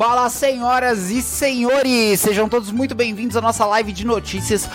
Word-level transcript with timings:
Fala, 0.00 0.30
senhoras 0.30 1.10
e 1.10 1.20
senhores! 1.20 2.20
Sejam 2.20 2.48
todos 2.48 2.72
muito 2.72 2.94
bem-vindos 2.94 3.36
à 3.36 3.40
nossa 3.42 3.66
live 3.66 3.92
de 3.92 4.06
notícias 4.06 4.66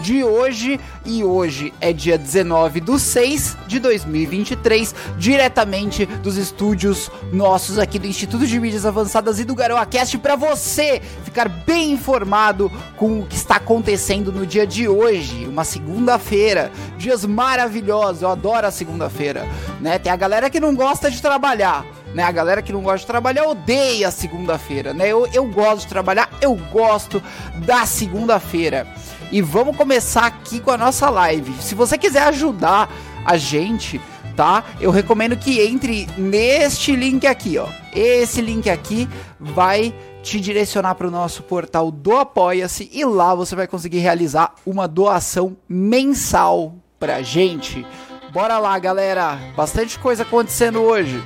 de 0.00 0.24
hoje. 0.24 0.80
E 1.04 1.22
hoje 1.22 1.72
é 1.80 1.92
dia 1.92 2.18
19 2.18 2.80
do 2.80 2.98
6 2.98 3.56
de 3.66 3.78
2023, 3.78 4.94
diretamente 5.18 6.06
dos 6.06 6.36
estúdios 6.36 7.10
nossos 7.32 7.78
aqui 7.78 7.98
do 7.98 8.06
Instituto 8.06 8.46
de 8.46 8.58
Mídias 8.58 8.86
Avançadas 8.86 9.38
e 9.38 9.44
do 9.44 9.54
GaroaCast, 9.54 10.18
para 10.18 10.36
você 10.36 11.00
ficar 11.24 11.48
bem 11.48 11.92
informado 11.92 12.70
com 12.96 13.20
o 13.20 13.26
que 13.26 13.36
está 13.36 13.56
acontecendo 13.56 14.32
no 14.32 14.46
dia 14.46 14.66
de 14.66 14.88
hoje, 14.88 15.46
uma 15.46 15.64
segunda-feira. 15.64 16.72
Dias 16.98 17.24
maravilhosos, 17.24 18.22
eu 18.22 18.30
adoro 18.30 18.66
a 18.66 18.70
segunda-feira, 18.70 19.46
né? 19.80 19.98
Tem 19.98 20.10
a 20.10 20.16
galera 20.16 20.50
que 20.50 20.60
não 20.60 20.74
gosta 20.74 21.10
de 21.10 21.20
trabalhar 21.20 21.84
né? 22.14 22.22
A 22.22 22.32
galera 22.32 22.62
que 22.62 22.72
não 22.72 22.82
gosta 22.82 22.98
de 22.98 23.06
trabalhar 23.06 23.46
odeia 23.46 24.10
segunda-feira, 24.10 24.92
né? 24.92 25.08
Eu, 25.08 25.26
eu 25.32 25.46
gosto 25.46 25.82
de 25.82 25.88
trabalhar, 25.88 26.28
eu 26.40 26.54
gosto 26.54 27.22
da 27.64 27.86
segunda-feira. 27.86 28.86
E 29.32 29.40
vamos 29.40 29.76
começar 29.76 29.89
aqui 30.26 30.60
com 30.60 30.70
a 30.70 30.76
nossa 30.76 31.08
live. 31.10 31.52
Se 31.60 31.74
você 31.74 31.98
quiser 31.98 32.22
ajudar 32.24 32.90
a 33.24 33.36
gente, 33.36 34.00
tá? 34.36 34.64
Eu 34.80 34.90
recomendo 34.90 35.36
que 35.36 35.60
entre 35.60 36.08
neste 36.16 36.94
link 36.94 37.26
aqui, 37.26 37.58
ó. 37.58 37.66
Esse 37.94 38.40
link 38.40 38.68
aqui 38.70 39.08
vai 39.38 39.94
te 40.22 40.40
direcionar 40.40 40.94
para 40.94 41.08
o 41.08 41.10
nosso 41.10 41.42
portal 41.42 41.90
do 41.90 42.16
Apoia-se 42.16 42.90
e 42.92 43.04
lá 43.04 43.34
você 43.34 43.54
vai 43.56 43.66
conseguir 43.66 43.98
realizar 43.98 44.54
uma 44.66 44.86
doação 44.86 45.56
mensal 45.68 46.74
pra 46.98 47.22
gente. 47.22 47.86
Bora 48.32 48.58
lá, 48.58 48.78
galera. 48.78 49.38
Bastante 49.56 49.98
coisa 49.98 50.22
acontecendo 50.22 50.80
hoje. 50.80 51.22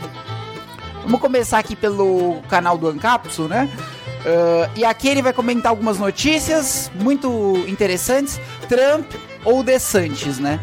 Vamos 1.02 1.20
começar 1.20 1.58
aqui 1.58 1.76
pelo 1.76 2.40
canal 2.48 2.78
do 2.78 2.88
Ancapsu, 2.88 3.42
né? 3.46 3.68
Uh, 4.24 4.70
e 4.74 4.84
aqui 4.84 5.08
ele 5.08 5.20
vai 5.20 5.32
comentar 5.32 5.70
algumas 5.70 5.98
notícias 5.98 6.90
muito 6.94 7.62
interessantes. 7.68 8.40
Trump 8.68 9.12
ou 9.44 9.62
DeSantis, 9.62 10.38
né? 10.38 10.58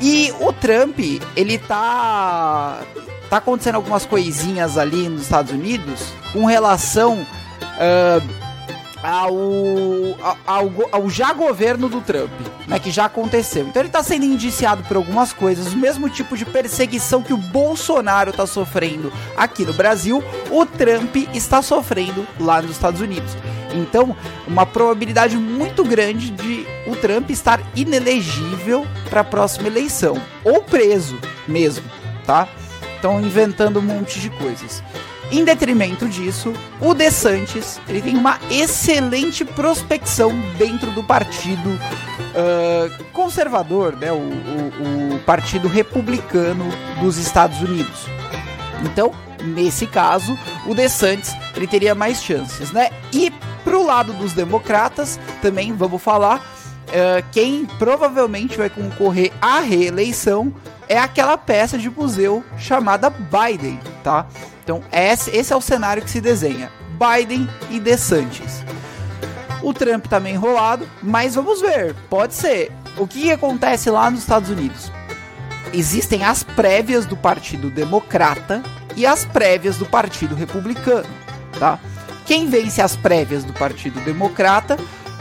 E 0.00 0.32
o 0.40 0.52
Trump, 0.52 0.98
ele 1.34 1.58
tá 1.58 2.82
tá 3.28 3.36
acontecendo 3.36 3.74
algumas 3.74 4.06
coisinhas 4.06 4.78
ali 4.78 5.08
nos 5.08 5.22
Estados 5.22 5.52
Unidos 5.52 6.12
com 6.32 6.46
relação 6.46 7.20
uh, 7.20 8.37
ao, 9.02 9.34
ao, 10.46 10.72
ao, 10.90 11.10
já 11.10 11.32
governo 11.32 11.88
do 11.88 12.00
Trump, 12.00 12.30
né, 12.66 12.78
que 12.78 12.90
já 12.90 13.04
aconteceu. 13.04 13.66
Então 13.66 13.80
ele 13.80 13.88
está 13.88 14.02
sendo 14.02 14.24
indiciado 14.24 14.82
por 14.84 14.96
algumas 14.96 15.32
coisas, 15.32 15.72
o 15.72 15.76
mesmo 15.76 16.08
tipo 16.08 16.36
de 16.36 16.44
perseguição 16.44 17.22
que 17.22 17.32
o 17.32 17.36
Bolsonaro 17.36 18.30
está 18.30 18.46
sofrendo 18.46 19.12
aqui 19.36 19.64
no 19.64 19.72
Brasil, 19.72 20.22
o 20.50 20.66
Trump 20.66 21.14
está 21.32 21.62
sofrendo 21.62 22.26
lá 22.40 22.60
nos 22.60 22.72
Estados 22.72 23.00
Unidos. 23.00 23.36
Então, 23.74 24.16
uma 24.46 24.64
probabilidade 24.64 25.36
muito 25.36 25.84
grande 25.84 26.30
de 26.30 26.66
o 26.86 26.96
Trump 26.96 27.30
estar 27.30 27.60
inelegível 27.76 28.86
para 29.10 29.20
a 29.20 29.24
próxima 29.24 29.68
eleição, 29.68 30.20
ou 30.42 30.62
preso 30.62 31.18
mesmo, 31.46 31.84
tá? 32.24 32.48
Estão 32.96 33.20
inventando 33.20 33.78
um 33.78 33.82
monte 33.82 34.18
de 34.20 34.30
coisas. 34.30 34.82
Em 35.30 35.44
detrimento 35.44 36.08
disso, 36.08 36.54
o 36.80 36.94
DeSantis 36.94 37.78
ele 37.86 38.00
tem 38.00 38.16
uma 38.16 38.38
excelente 38.50 39.44
prospecção 39.44 40.32
dentro 40.56 40.90
do 40.92 41.04
partido 41.04 41.68
uh, 41.68 43.04
conservador, 43.12 43.94
né, 43.94 44.10
o, 44.10 44.16
o, 44.16 45.14
o 45.16 45.18
partido 45.20 45.68
republicano 45.68 46.64
dos 47.00 47.18
Estados 47.18 47.60
Unidos. 47.60 48.06
Então, 48.82 49.12
nesse 49.44 49.86
caso, 49.86 50.38
o 50.66 50.74
DeSantis 50.74 51.34
ele 51.54 51.66
teria 51.66 51.94
mais 51.94 52.22
chances, 52.22 52.72
né? 52.72 52.88
E 53.12 53.30
pro 53.64 53.84
lado 53.84 54.14
dos 54.14 54.32
democratas, 54.32 55.20
também 55.42 55.74
vamos 55.74 56.00
falar, 56.00 56.38
uh, 56.38 57.24
quem 57.32 57.66
provavelmente 57.78 58.56
vai 58.56 58.70
concorrer 58.70 59.30
à 59.42 59.60
reeleição 59.60 60.54
é 60.88 60.98
aquela 60.98 61.36
peça 61.36 61.76
de 61.76 61.90
museu 61.90 62.42
chamada 62.56 63.10
Biden, 63.10 63.78
tá? 64.02 64.26
Então, 64.68 64.82
esse 64.92 65.50
é 65.50 65.56
o 65.56 65.62
cenário 65.62 66.02
que 66.02 66.10
se 66.10 66.20
desenha: 66.20 66.70
Biden 66.92 67.48
e 67.70 67.80
DeSantis. 67.80 68.62
O 69.62 69.72
Trump 69.72 70.06
tá 70.06 70.20
meio 70.20 70.34
enrolado, 70.34 70.86
mas 71.02 71.36
vamos 71.36 71.62
ver, 71.62 71.94
pode 72.10 72.34
ser. 72.34 72.70
O 72.98 73.06
que 73.06 73.30
acontece 73.30 73.88
lá 73.88 74.10
nos 74.10 74.20
Estados 74.20 74.50
Unidos? 74.50 74.92
Existem 75.72 76.22
as 76.22 76.42
prévias 76.42 77.06
do 77.06 77.16
Partido 77.16 77.70
Democrata 77.70 78.62
e 78.94 79.06
as 79.06 79.24
prévias 79.24 79.78
do 79.78 79.86
Partido 79.86 80.34
Republicano, 80.34 81.08
tá? 81.58 81.78
Quem 82.26 82.50
vence 82.50 82.82
as 82.82 82.94
prévias 82.94 83.44
do 83.44 83.54
Partido 83.54 84.00
Democrata 84.00 84.76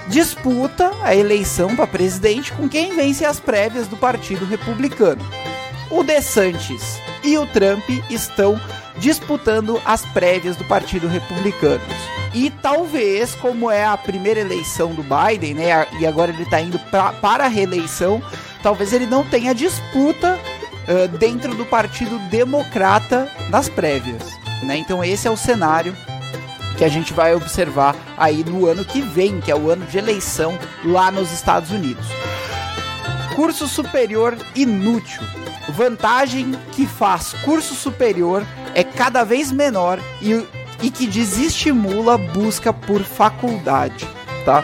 disputa 0.09 0.91
a 1.01 1.15
eleição 1.15 1.73
para 1.73 1.87
presidente 1.87 2.51
com 2.51 2.67
quem 2.67 2.93
vence 2.93 3.23
as 3.23 3.39
prévias 3.39 3.87
do 3.87 3.95
Partido 3.95 4.45
Republicano. 4.45 5.25
O 5.89 6.03
DeSantis 6.03 6.99
e 7.23 7.37
o 7.37 7.45
Trump 7.47 7.87
estão 8.09 8.59
disputando 8.99 9.81
as 9.85 10.05
prévias 10.07 10.55
do 10.55 10.63
Partido 10.65 11.07
Republicano. 11.07 11.81
E 12.33 12.49
talvez, 12.49 13.33
como 13.35 13.71
é 13.71 13.85
a 13.85 13.97
primeira 13.97 14.39
eleição 14.39 14.93
do 14.93 15.03
Biden, 15.03 15.55
né, 15.55 15.87
e 15.99 16.05
agora 16.05 16.31
ele 16.31 16.43
está 16.43 16.61
indo 16.61 16.77
pra, 16.77 17.11
para 17.13 17.45
a 17.45 17.47
reeleição, 17.47 18.21
talvez 18.61 18.93
ele 18.93 19.05
não 19.05 19.23
tenha 19.23 19.55
disputa 19.55 20.37
uh, 20.87 21.07
dentro 21.17 21.55
do 21.55 21.65
Partido 21.65 22.19
Democrata 22.29 23.31
nas 23.49 23.69
prévias. 23.69 24.21
Né? 24.63 24.77
Então 24.77 25.03
esse 25.03 25.27
é 25.27 25.31
o 25.31 25.37
cenário 25.37 25.95
que 26.77 26.83
a 26.83 26.89
gente 26.89 27.11
vai 27.11 27.33
observar 27.33 27.95
aí 28.15 28.43
no 28.43 28.67
ano 28.67 28.85
que 28.85 29.01
vem, 29.01 29.41
que 29.41 29.51
é 29.51 29.55
o 29.55 29.69
ano 29.69 29.85
de 29.85 29.97
eleição 29.97 30.57
lá 30.85 31.11
nos 31.11 31.31
Estados 31.31 31.71
Unidos. 31.71 32.05
Curso 33.35 33.67
superior 33.67 34.37
inútil. 34.55 35.21
Vantagem 35.69 36.53
que 36.71 36.85
faz 36.85 37.33
curso 37.43 37.75
superior 37.75 38.45
é 38.73 38.83
cada 38.83 39.23
vez 39.23 39.51
menor 39.51 39.99
e, 40.21 40.45
e 40.81 40.89
que 40.89 41.05
desestimula 41.05 42.15
a 42.15 42.17
busca 42.17 42.71
por 42.71 43.01
faculdade, 43.03 44.07
tá? 44.45 44.63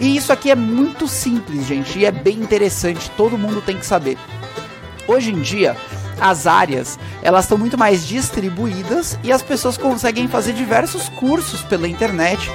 E 0.00 0.16
isso 0.16 0.32
aqui 0.32 0.50
é 0.50 0.56
muito 0.56 1.06
simples, 1.06 1.66
gente, 1.66 1.98
e 1.98 2.04
é 2.04 2.10
bem 2.10 2.38
interessante, 2.38 3.10
todo 3.12 3.38
mundo 3.38 3.62
tem 3.62 3.78
que 3.78 3.86
saber. 3.86 4.18
Hoje 5.06 5.30
em 5.30 5.40
dia, 5.40 5.76
as 6.20 6.46
áreas 6.46 6.98
elas 7.22 7.44
estão 7.44 7.56
muito 7.56 7.78
mais 7.78 8.06
distribuídas 8.06 9.18
e 9.22 9.32
as 9.32 9.42
pessoas 9.42 9.76
conseguem 9.76 10.28
fazer 10.28 10.52
diversos 10.52 11.08
cursos 11.10 11.62
pela 11.62 11.88
internet 11.88 12.50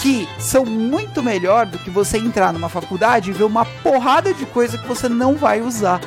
que 0.00 0.28
são 0.38 0.64
muito 0.64 1.22
melhor 1.22 1.66
do 1.66 1.78
que 1.78 1.90
você 1.90 2.16
entrar 2.18 2.52
numa 2.52 2.68
faculdade 2.68 3.30
e 3.30 3.34
ver 3.34 3.44
uma 3.44 3.64
porrada 3.64 4.32
de 4.32 4.46
coisa 4.46 4.78
que 4.78 4.88
você 4.88 5.08
não 5.08 5.34
vai 5.36 5.60
usar 5.60 6.00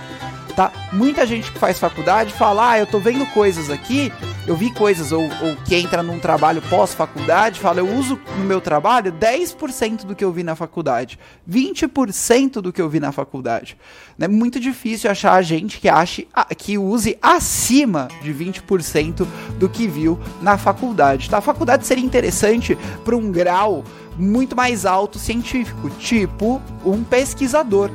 tá? 0.56 0.72
Muita 0.92 1.26
gente 1.26 1.52
que 1.52 1.60
faz 1.60 1.80
faculdade 1.80 2.34
fala, 2.34 2.72
ah, 2.72 2.80
eu 2.80 2.86
tô 2.86 3.00
vendo 3.00 3.26
coisas 3.28 3.70
aqui, 3.70 4.12
eu 4.46 4.56
vi 4.56 4.72
coisas, 4.72 5.12
ou, 5.12 5.24
ou 5.24 5.56
que 5.66 5.76
entra 5.76 6.04
num 6.04 6.20
trabalho 6.20 6.62
pós-faculdade, 6.70 7.60
fala, 7.60 7.80
eu 7.80 7.88
uso 7.88 8.20
no 8.38 8.46
meu 8.46 8.62
trabalho 8.62 9.12
10% 9.12 10.06
do 10.06 10.16
que 10.16 10.24
eu 10.24 10.32
vi 10.32 10.44
na 10.44 10.56
faculdade, 10.56 11.20
20% 11.50 12.62
do 12.62 12.72
que 12.72 12.82
eu 12.82 12.90
vi 12.90 13.00
na 13.00 13.12
faculdade. 13.12 13.78
É 14.20 14.28
muito 14.28 14.60
difícil 14.60 15.10
achar 15.10 15.42
gente 15.42 15.80
que 15.80 15.90
ache 15.90 16.28
que 16.58 16.78
use 16.78 17.18
acima 17.22 18.08
de 18.22 18.34
20% 18.34 19.28
do 19.58 19.68
que 19.68 19.88
viu 19.88 20.20
na 20.42 20.58
faculdade. 20.58 21.30
Tá? 21.30 21.40
A 21.40 21.42
faculdade 21.42 21.86
seria 21.86 22.04
interessante 22.04 22.78
para 23.04 23.16
um 23.16 23.32
grau 23.32 23.84
muito 24.18 24.56
mais 24.56 24.86
alto 24.86 25.18
científico, 25.18 25.90
tipo 25.90 26.62
um 26.86 27.04
pesquisador, 27.04 27.90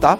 tá? 0.00 0.18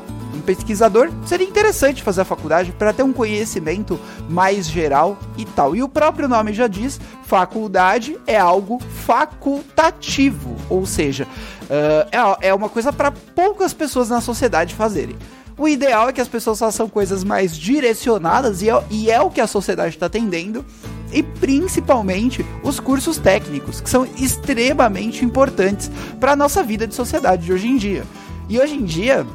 Pesquisador, 0.49 1.11
seria 1.27 1.47
interessante 1.47 2.03
fazer 2.03 2.23
a 2.23 2.25
faculdade 2.25 2.73
para 2.73 2.91
ter 2.95 3.03
um 3.03 3.13
conhecimento 3.13 4.01
mais 4.31 4.67
geral 4.67 5.19
e 5.37 5.45
tal. 5.45 5.77
E 5.77 5.83
o 5.83 5.89
próprio 5.89 6.27
nome 6.27 6.55
já 6.55 6.67
diz, 6.67 6.99
faculdade 7.25 8.19
é 8.27 8.39
algo 8.39 8.81
facultativo, 9.05 10.57
ou 10.71 10.87
seja, 10.87 11.25
uh, 11.25 12.39
é, 12.41 12.55
uma 12.55 12.71
coisa 12.71 12.91
para 12.91 13.11
poucas 13.11 13.75
pessoas 13.75 14.09
na 14.09 14.23
sociedade 14.23 14.75
fazerem. 14.75 15.17
O 15.59 15.69
ideal 15.69 16.09
é 16.09 16.15
que 16.15 16.21
as 16.21 16.29
pessoas 16.29 16.61
façam 16.61 16.89
coisas 16.89 17.23
mais 17.23 17.55
direcionadas 17.55 18.63
e 18.63 18.71
é, 18.71 18.85
e 18.89 19.11
é 19.11 19.21
o 19.21 19.29
que 19.29 19.43
a 19.43 19.47
sociedade 19.47 19.97
está 19.97 20.09
tendendo 20.09 20.65
e 21.13 21.23
principalmente 21.23 22.45
os 22.63 22.81
cursos 22.81 23.19
técnicos, 23.19 23.83
que 23.83 23.91
são 23.91 24.07
extremamente 24.17 25.27
importantes 25.27 25.91
para 26.19 26.33
a 26.33 26.37
nossa 26.37 26.63
vida 26.63 26.87
de 26.87 26.95
sociedade 26.95 27.45
de 27.45 27.53
hoje 27.53 27.69
em 27.69 27.77
dia. 27.77 28.05
E 28.49 28.59
hoje 28.59 28.75
em 28.75 28.85
dia, 28.85 29.27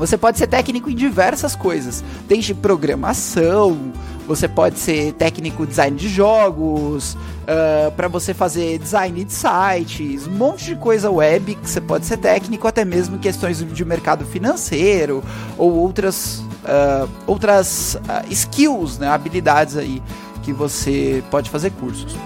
você 0.00 0.16
pode 0.16 0.38
ser 0.38 0.46
técnico 0.46 0.88
em 0.88 0.94
diversas 0.94 1.54
coisas, 1.54 2.02
desde 2.26 2.54
programação, 2.54 3.92
você 4.26 4.48
pode 4.48 4.78
ser 4.78 5.12
técnico 5.12 5.66
design 5.66 5.94
de 5.94 6.08
jogos, 6.08 7.12
uh, 7.12 7.92
para 7.94 8.08
você 8.08 8.32
fazer 8.32 8.78
design 8.78 9.22
de 9.22 9.30
sites, 9.30 10.26
um 10.26 10.30
monte 10.30 10.64
de 10.64 10.76
coisa 10.76 11.10
web 11.10 11.54
que 11.54 11.68
você 11.68 11.82
pode 11.82 12.06
ser 12.06 12.16
técnico, 12.16 12.66
até 12.66 12.82
mesmo 12.82 13.18
questões 13.18 13.62
de 13.62 13.84
mercado 13.84 14.24
financeiro 14.24 15.22
ou 15.58 15.70
outras, 15.74 16.38
uh, 16.64 17.06
outras 17.26 17.96
uh, 17.96 18.32
skills, 18.32 18.96
né, 18.96 19.06
habilidades 19.06 19.76
aí 19.76 20.02
que 20.42 20.50
você 20.50 21.22
pode 21.30 21.50
fazer 21.50 21.72
cursos. 21.72 22.16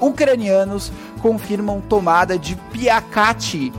Ucranianos 0.00 0.90
confirmam 1.20 1.82
tomada 1.82 2.36
de 2.38 2.56
Piakati, 2.72 3.70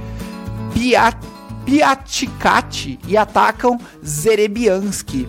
Piat, 0.73 1.17
Piatikati 1.65 2.99
e 3.07 3.17
atacam 3.17 3.79
Zerebiansky. 4.05 5.27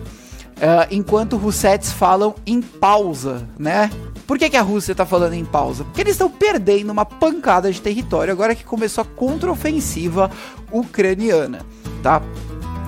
Uh, 0.55 0.87
enquanto 0.89 1.35
russetes 1.35 1.91
falam 1.91 2.33
em 2.45 2.61
pausa, 2.61 3.47
né? 3.59 3.89
Por 4.25 4.39
que, 4.39 4.49
que 4.49 4.57
a 4.57 4.61
Rússia 4.61 4.93
está 4.93 5.05
falando 5.05 5.33
em 5.33 5.43
pausa? 5.43 5.83
Porque 5.83 6.01
eles 6.01 6.13
estão 6.13 6.29
perdendo 6.29 6.91
uma 6.91 7.05
pancada 7.05 7.71
de 7.71 7.81
território 7.81 8.31
agora 8.31 8.55
que 8.55 8.63
começou 8.63 9.01
a 9.01 9.05
contraofensiva 9.05 10.31
ucraniana, 10.71 11.59
tá? 12.01 12.21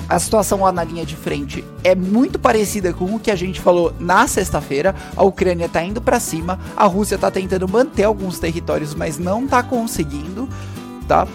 A 0.10 0.18
situação 0.18 0.62
lá 0.62 0.72
na 0.72 0.86
linha 0.86 1.06
de 1.06 1.18
frente 1.18 1.66
é 1.84 1.94
muito 1.94 2.40
parecida 2.40 2.94
com 2.94 3.14
o 3.14 3.20
que 3.20 3.30
a 3.30 3.36
gente 3.36 3.60
falou 3.60 3.94
na 4.00 4.26
sexta-feira. 4.26 4.96
A 5.16 5.24
Ucrânia 5.24 5.66
está 5.66 5.84
indo 5.84 6.02
para 6.02 6.20
cima, 6.20 6.58
a 6.78 6.86
Rússia 6.86 7.16
está 7.16 7.30
tentando 7.30 7.68
manter 7.68 8.06
alguns 8.06 8.40
territórios, 8.40 8.96
mas 8.96 9.20
não 9.20 9.44
está 9.44 9.62
conseguindo, 9.62 10.48
tá? 11.06 11.28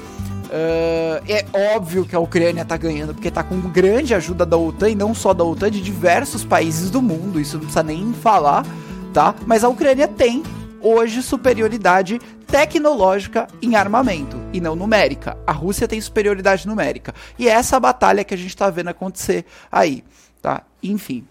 Uh, 0.52 1.24
é 1.26 1.46
óbvio 1.74 2.04
que 2.04 2.14
a 2.14 2.20
Ucrânia 2.20 2.62
tá 2.62 2.76
ganhando, 2.76 3.14
porque 3.14 3.30
tá 3.30 3.42
com 3.42 3.58
grande 3.58 4.14
ajuda 4.14 4.44
da 4.44 4.58
OTAN, 4.58 4.90
e 4.90 4.94
não 4.94 5.14
só 5.14 5.32
da 5.32 5.42
OTAN, 5.42 5.70
de 5.70 5.80
diversos 5.80 6.44
países 6.44 6.90
do 6.90 7.00
mundo, 7.00 7.40
isso 7.40 7.54
não 7.54 7.60
precisa 7.60 7.82
nem 7.82 8.12
falar, 8.12 8.66
tá? 9.14 9.34
Mas 9.46 9.64
a 9.64 9.70
Ucrânia 9.70 10.06
tem 10.06 10.42
hoje 10.78 11.22
superioridade 11.22 12.20
tecnológica 12.46 13.46
em 13.62 13.76
armamento 13.76 14.36
e 14.52 14.60
não 14.60 14.76
numérica. 14.76 15.38
A 15.46 15.52
Rússia 15.52 15.88
tem 15.88 15.98
superioridade 15.98 16.66
numérica. 16.66 17.14
E 17.38 17.48
é 17.48 17.52
essa 17.52 17.80
batalha 17.80 18.22
que 18.22 18.34
a 18.34 18.36
gente 18.36 18.50
está 18.50 18.68
vendo 18.68 18.88
acontecer 18.88 19.46
aí, 19.70 20.04
tá? 20.42 20.64
Enfim, 20.82 21.26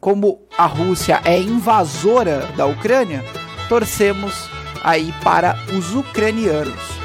como 0.00 0.40
a 0.56 0.64
Rússia 0.64 1.20
é 1.26 1.38
invasora 1.38 2.46
da 2.56 2.64
Ucrânia, 2.64 3.22
torcemos 3.68 4.48
aí 4.82 5.12
para 5.22 5.58
os 5.76 5.94
ucranianos. 5.94 6.99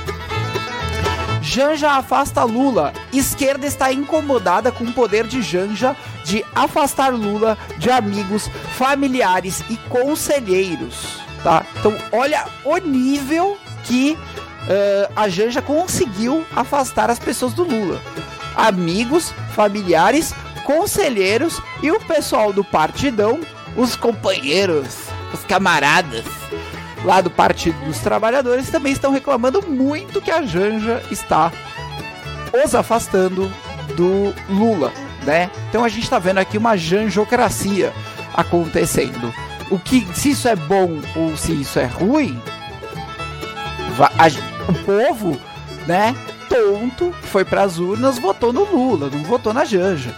Janja 1.55 1.91
afasta 1.91 2.43
Lula. 2.43 2.91
Esquerda 3.13 3.65
está 3.65 3.93
incomodada 3.93 4.73
com 4.73 4.83
o 4.83 4.91
poder 4.91 5.25
de 5.25 5.41
Janja 5.41 5.95
de 6.25 6.43
afastar 6.53 7.13
Lula 7.13 7.57
de 7.77 7.89
amigos, 7.89 8.49
familiares 8.77 9.63
e 9.69 9.77
conselheiros. 9.87 11.21
Tá? 11.41 11.65
Então, 11.79 11.95
olha 12.11 12.43
o 12.65 12.75
nível 12.79 13.57
que 13.85 14.17
uh, 14.17 15.13
a 15.15 15.29
Janja 15.29 15.61
conseguiu 15.61 16.45
afastar 16.53 17.09
as 17.09 17.19
pessoas 17.19 17.53
do 17.53 17.63
Lula. 17.63 18.01
Amigos, 18.53 19.33
familiares, 19.55 20.35
conselheiros 20.65 21.61
e 21.81 21.89
o 21.89 22.01
pessoal 22.01 22.51
do 22.51 22.65
partidão, 22.65 23.39
os 23.77 23.95
companheiros, 23.95 25.05
os 25.33 25.45
camaradas 25.45 26.25
lá 27.05 27.21
do 27.21 27.29
Partido 27.29 27.77
dos 27.85 27.99
Trabalhadores 27.99 28.69
também 28.69 28.91
estão 28.91 29.11
reclamando 29.11 29.61
muito 29.65 30.19
que 30.19 30.31
a 30.31 30.41
Janja 30.41 31.01
está 31.11 31.51
os 32.63 32.73
afastando 32.73 33.51
do 33.95 34.33
Lula, 34.49 34.91
né? 35.23 35.51
Então 35.69 35.83
a 35.83 35.87
gente 35.87 36.03
está 36.03 36.17
vendo 36.17 36.39
aqui 36.39 36.57
uma 36.57 36.75
janjocracia 36.75 37.93
acontecendo. 38.33 39.33
O 39.69 39.77
que, 39.77 40.07
se 40.13 40.31
isso 40.31 40.47
é 40.47 40.55
bom 40.55 40.99
ou 41.15 41.37
se 41.37 41.51
isso 41.53 41.79
é 41.79 41.85
ruim, 41.85 42.41
a, 43.99 44.27
o 44.69 44.73
povo, 44.83 45.39
né? 45.85 46.15
Tonto 46.49 47.13
foi 47.23 47.45
para 47.45 47.63
as 47.63 47.77
urnas, 47.77 48.17
votou 48.17 48.51
no 48.51 48.63
Lula, 48.63 49.09
não 49.09 49.23
votou 49.23 49.53
na 49.53 49.65
Janja, 49.65 50.15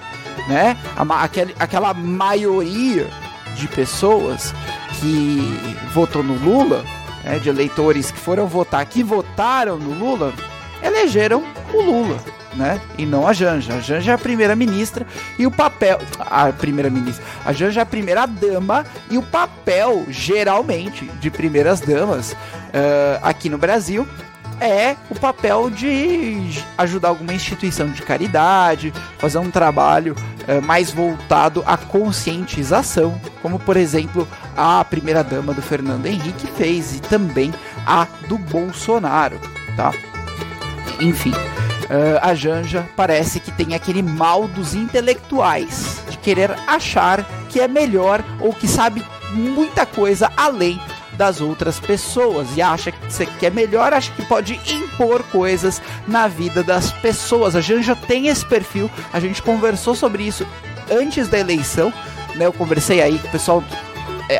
né? 0.48 0.78
A, 0.96 1.24
aquele, 1.24 1.56
aquela 1.60 1.94
maioria 1.94 3.08
de 3.56 3.68
pessoas 3.68 4.54
que 5.00 5.78
votou 5.94 6.24
no 6.24 6.34
Lula, 6.34 6.84
né, 7.24 7.40
de 7.40 7.50
eleitores 7.50 8.12
que 8.12 8.20
foram 8.20 8.48
votar, 8.48 8.86
que 8.86 9.04
votaram 9.04 9.78
no 9.78 9.94
Lula, 9.94 10.34
elegeram 10.82 11.44
o 11.74 11.82
Lula, 11.82 12.18
né? 12.56 12.80
E 12.98 13.06
não 13.06 13.28
a 13.28 13.34
Janja. 13.34 13.76
A 13.76 13.80
Janja 13.80 14.12
é 14.12 14.16
a 14.16 14.18
primeira 14.18 14.56
ministra 14.56 15.06
e 15.38 15.46
o 15.46 15.52
papel. 15.52 16.00
A 16.20 16.52
primeira 16.52 16.90
ministra. 16.90 17.24
A 17.46 17.54
Janja 17.54 17.82
é 17.82 17.84
a 17.84 17.86
primeira 17.86 18.26
dama 18.26 18.86
e 19.10 19.18
o 19.18 19.24
papel, 19.24 20.06
geralmente, 20.10 21.06
de 21.20 21.30
primeiras 21.30 21.80
damas 21.80 22.32
uh, 22.32 22.36
aqui 23.22 23.50
no 23.50 23.58
Brasil 23.58 24.08
é 24.60 24.96
o 25.10 25.16
papel 25.16 25.70
de 25.70 26.64
ajudar 26.78 27.10
alguma 27.10 27.34
instituição 27.34 27.88
de 27.88 28.02
caridade, 28.02 28.94
fazer 29.18 29.38
um 29.38 29.52
trabalho 29.52 30.16
é, 30.48 30.60
mais 30.60 30.92
voltado 30.92 31.64
à 31.66 31.78
conscientização, 31.78 33.20
como 33.42 33.60
por 33.60 33.78
exemplo 33.78 34.28
a 34.58 34.84
primeira 34.84 35.24
dama 35.24 35.54
do 35.54 35.62
Fernando 35.62 36.08
Henrique 36.08 36.48
fez 36.48 36.96
e 36.96 37.00
também 37.00 37.54
a 37.86 38.08
do 38.28 38.38
Bolsonaro, 38.38 39.40
tá? 39.76 39.94
Enfim, 41.00 41.32
uh, 41.32 42.20
a 42.22 42.34
Janja 42.34 42.90
parece 42.96 43.40
que 43.40 43.52
tem 43.52 43.76
aquele 43.76 44.02
mal 44.02 44.48
dos 44.48 44.74
intelectuais 44.74 46.02
de 46.10 46.18
querer 46.18 46.52
achar 46.66 47.24
que 47.50 47.60
é 47.60 47.68
melhor 47.68 48.24
ou 48.42 48.52
que 48.52 48.68
sabe 48.68 49.06
muita 49.32 49.86
coisa 49.86 50.32
além 50.36 50.80
das 51.14 51.42
outras 51.42 51.80
pessoas 51.80 52.48
e 52.56 52.62
acha 52.62 52.92
que 52.92 53.12
você 53.12 53.26
quer 53.26 53.52
melhor, 53.52 53.92
acha 53.92 54.12
que 54.12 54.24
pode 54.26 54.60
impor 54.72 55.24
coisas 55.24 55.82
na 56.08 56.28
vida 56.28 56.64
das 56.64 56.92
pessoas. 56.92 57.56
A 57.56 57.62
Janja 57.62 57.96
tem 57.96 58.28
esse 58.28 58.46
perfil, 58.46 58.90
a 59.12 59.20
gente 59.20 59.42
conversou 59.42 59.96
sobre 59.96 60.24
isso 60.24 60.46
antes 60.92 61.28
da 61.28 61.40
eleição, 61.40 61.92
né? 62.36 62.46
Eu 62.46 62.54
conversei 62.54 63.02
aí 63.02 63.18
com 63.18 63.28
o 63.28 63.32
pessoal 63.32 63.64
é, 63.64 63.87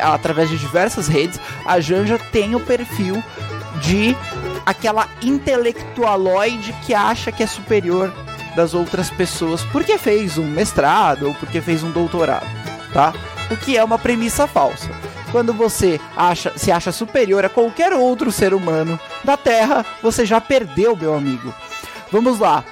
através 0.02 0.48
de 0.50 0.58
diversas 0.58 1.08
redes. 1.08 1.40
A 1.64 1.80
Janja 1.80 2.18
tem 2.30 2.54
o 2.54 2.60
perfil 2.60 3.22
de 3.80 4.16
aquela 4.66 5.08
intelectualoide 5.22 6.74
que 6.84 6.94
acha 6.94 7.32
que 7.32 7.42
é 7.42 7.46
superior 7.46 8.12
das 8.54 8.74
outras 8.74 9.08
pessoas 9.08 9.62
porque 9.64 9.96
fez 9.96 10.36
um 10.36 10.46
mestrado 10.46 11.28
ou 11.28 11.34
porque 11.34 11.60
fez 11.60 11.82
um 11.82 11.90
doutorado, 11.90 12.46
tá? 12.92 13.14
O 13.50 13.56
que 13.56 13.76
é 13.76 13.84
uma 13.84 13.98
premissa 13.98 14.46
falsa. 14.46 14.90
Quando 15.30 15.52
você 15.52 16.00
acha, 16.16 16.52
se 16.56 16.72
acha 16.72 16.90
superior 16.90 17.44
a 17.44 17.48
qualquer 17.48 17.92
outro 17.92 18.32
ser 18.32 18.54
humano 18.54 18.98
da 19.24 19.36
Terra, 19.36 19.84
você 20.02 20.24
já 20.24 20.40
perdeu, 20.40 20.96
meu 20.96 21.14
amigo. 21.14 21.54
Vamos 22.10 22.38
lá. 22.38 22.64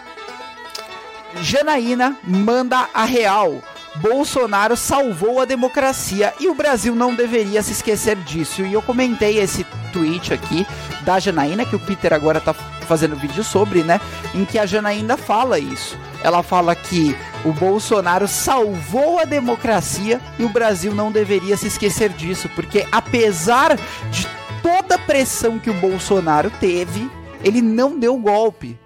Janaína 1.43 2.17
manda 2.25 2.89
a 2.95 3.05
real. 3.05 3.63
Bolsonaro 4.01 4.77
salvou 4.77 5.41
a 5.41 5.45
democracia 5.45 6.33
e 6.39 6.49
o 6.49 6.55
Brasil 6.55 6.95
não 6.95 7.15
deveria 7.15 7.63
se 7.63 7.73
esquecer 7.73 8.17
disso. 8.17 8.63
E 8.63 8.73
eu 8.73 8.83
comentei 8.83 9.39
esse 9.39 9.65
tweet 9.93 10.33
aqui 10.33 10.67
da 11.03 11.19
Janaína, 11.19 11.65
que 11.65 11.77
o 11.77 11.81
Peter 11.81 12.13
agora 12.13 12.41
tá 12.41 12.53
fazendo 12.53 13.17
vídeo 13.17 13.43
sobre, 13.43 13.83
né? 13.83 14.01
Em 14.35 14.45
que 14.45 14.59
a 14.59 14.67
Janaína 14.67 15.17
fala 15.17 15.59
isso. 15.59 15.99
Ela 16.23 16.43
fala 16.43 16.75
que 16.75 17.17
o 17.45 17.53
Bolsonaro 17.53 18.29
salvou 18.29 19.19
a 19.19 19.25
democracia 19.25 20.21
e 20.39 20.45
o 20.45 20.49
Brasil 20.49 20.95
não 20.95 21.11
deveria 21.11 21.57
se 21.57 21.67
esquecer 21.67 22.11
disso, 22.11 22.49
porque 22.55 22.87
apesar 22.91 23.77
de 24.11 24.27
toda 24.63 24.97
a 24.97 24.99
pressão 24.99 25.59
que 25.59 25.71
o 25.71 25.75
Bolsonaro 25.75 26.51
teve, 26.61 27.11
ele 27.43 27.63
não 27.63 27.99
deu 27.99 28.17
golpe. 28.17 28.79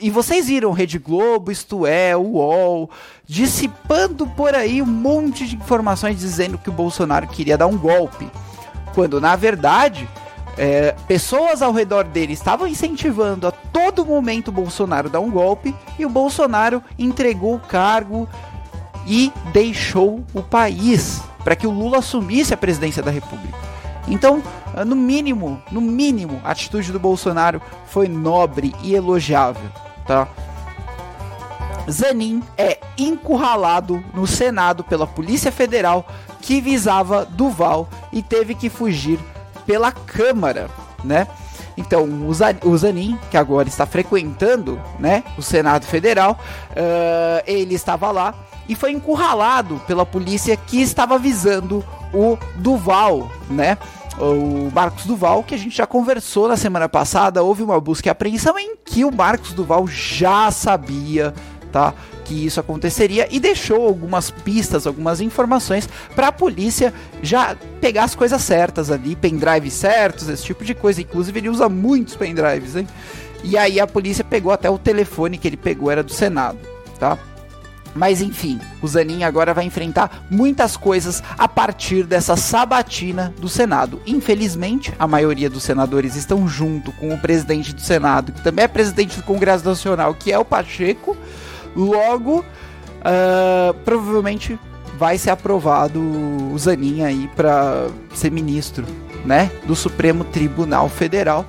E, 0.00 0.10
vocês 0.10 0.46
viram 0.46 0.72
Rede 0.72 0.98
Globo, 0.98 1.50
isto 1.50 1.86
é, 1.86 2.16
UOL, 2.16 2.90
dissipando 3.26 4.26
por 4.26 4.54
aí 4.54 4.80
um 4.80 4.86
monte 4.86 5.46
de 5.46 5.56
informações 5.56 6.18
dizendo 6.18 6.58
que 6.58 6.68
o 6.68 6.72
Bolsonaro 6.72 7.26
queria 7.26 7.58
dar 7.58 7.66
um 7.66 7.76
golpe. 7.76 8.30
Quando 8.94 9.20
na 9.20 9.36
verdade, 9.36 10.08
é, 10.56 10.92
pessoas 11.06 11.60
ao 11.60 11.72
redor 11.72 12.04
dele 12.04 12.32
estavam 12.32 12.66
incentivando 12.66 13.46
a 13.46 13.50
todo 13.50 14.06
momento 14.06 14.48
o 14.48 14.52
Bolsonaro 14.52 15.10
dar 15.10 15.20
um 15.20 15.30
golpe 15.30 15.74
e 15.98 16.06
o 16.06 16.08
Bolsonaro 16.08 16.82
entregou 16.98 17.56
o 17.56 17.60
cargo 17.60 18.28
e 19.06 19.32
deixou 19.52 20.24
o 20.34 20.42
país 20.42 21.20
para 21.44 21.54
que 21.54 21.66
o 21.66 21.70
Lula 21.70 21.98
assumisse 21.98 22.52
a 22.52 22.56
presidência 22.56 23.02
da 23.02 23.10
República. 23.10 23.56
Então, 24.08 24.42
no 24.84 24.96
mínimo, 24.96 25.62
no 25.70 25.80
mínimo, 25.80 26.40
a 26.44 26.50
atitude 26.50 26.92
do 26.92 27.00
Bolsonaro 27.00 27.60
foi 27.86 28.08
nobre 28.08 28.74
e 28.82 28.94
elogiável, 28.94 29.70
tá? 30.06 30.28
Zanin 31.90 32.42
é 32.58 32.78
encurralado 32.98 34.02
no 34.12 34.26
Senado 34.26 34.82
pela 34.82 35.06
Polícia 35.06 35.52
Federal 35.52 36.06
que 36.40 36.60
visava 36.60 37.24
Duval 37.24 37.88
e 38.12 38.22
teve 38.22 38.54
que 38.54 38.68
fugir 38.68 39.18
pela 39.64 39.92
Câmara, 39.92 40.68
né? 41.04 41.26
Então, 41.76 42.08
o 42.64 42.76
Zanin, 42.76 43.18
que 43.30 43.36
agora 43.36 43.68
está 43.68 43.84
frequentando 43.84 44.80
né, 44.98 45.22
o 45.36 45.42
Senado 45.42 45.84
Federal, 45.84 46.38
uh, 46.70 47.42
ele 47.46 47.74
estava 47.74 48.10
lá 48.10 48.34
e 48.66 48.74
foi 48.74 48.92
encurralado 48.92 49.80
pela 49.86 50.06
polícia 50.06 50.56
que 50.56 50.80
estava 50.80 51.18
visando 51.18 51.84
o 52.14 52.38
Duval, 52.56 53.30
né? 53.50 53.76
O 54.18 54.70
Marcos 54.72 55.04
Duval, 55.04 55.42
que 55.42 55.54
a 55.54 55.58
gente 55.58 55.76
já 55.76 55.86
conversou 55.86 56.48
na 56.48 56.56
semana 56.56 56.88
passada, 56.88 57.42
houve 57.42 57.62
uma 57.62 57.78
busca 57.80 58.08
e 58.08 58.10
apreensão 58.10 58.58
em 58.58 58.74
que 58.76 59.04
o 59.04 59.12
Marcos 59.12 59.52
Duval 59.52 59.86
já 59.86 60.50
sabia, 60.50 61.34
tá? 61.70 61.92
que 62.26 62.44
isso 62.44 62.58
aconteceria 62.58 63.28
e 63.30 63.38
deixou 63.38 63.86
algumas 63.86 64.30
pistas, 64.30 64.86
algumas 64.86 65.20
informações 65.20 65.88
para 66.14 66.28
a 66.28 66.32
polícia 66.32 66.92
já 67.22 67.56
pegar 67.80 68.04
as 68.04 68.14
coisas 68.14 68.42
certas 68.42 68.90
ali, 68.90 69.14
pendrives 69.14 69.74
certos, 69.74 70.28
esse 70.28 70.44
tipo 70.44 70.64
de 70.64 70.74
coisa. 70.74 71.00
Inclusive 71.00 71.38
ele 71.38 71.48
usa 71.48 71.68
muitos 71.68 72.16
pendrives, 72.16 72.74
hein? 72.74 72.86
E 73.44 73.56
aí 73.56 73.78
a 73.78 73.86
polícia 73.86 74.24
pegou 74.24 74.50
até 74.50 74.68
o 74.68 74.76
telefone 74.76 75.38
que 75.38 75.46
ele 75.46 75.56
pegou 75.56 75.90
era 75.90 76.02
do 76.02 76.12
Senado, 76.12 76.58
tá? 76.98 77.16
Mas 77.96 78.20
enfim, 78.20 78.60
o 78.82 78.86
Zanin 78.86 79.24
agora 79.24 79.54
vai 79.54 79.64
enfrentar 79.64 80.24
muitas 80.30 80.76
coisas 80.76 81.22
a 81.36 81.48
partir 81.48 82.04
dessa 82.04 82.36
sabatina 82.36 83.32
do 83.38 83.48
Senado. 83.48 84.00
Infelizmente, 84.06 84.92
a 84.98 85.06
maioria 85.06 85.50
dos 85.50 85.62
senadores 85.62 86.14
estão 86.14 86.46
junto 86.46 86.92
com 86.92 87.12
o 87.12 87.18
presidente 87.18 87.74
do 87.74 87.80
Senado, 87.80 88.32
que 88.32 88.42
também 88.42 88.64
é 88.64 88.68
presidente 88.68 89.16
do 89.16 89.22
Congresso 89.22 89.64
Nacional, 89.64 90.14
que 90.14 90.32
é 90.32 90.38
o 90.38 90.44
Pacheco. 90.44 91.16
Logo, 91.74 92.40
uh, 92.40 93.74
provavelmente 93.84 94.58
vai 94.98 95.18
ser 95.18 95.30
aprovado 95.30 96.00
o 96.00 96.58
Zanin 96.58 97.02
aí 97.02 97.28
para 97.36 97.88
ser 98.14 98.30
ministro, 98.30 98.84
né, 99.24 99.50
do 99.66 99.74
Supremo 99.74 100.24
Tribunal 100.24 100.88
Federal 100.88 101.44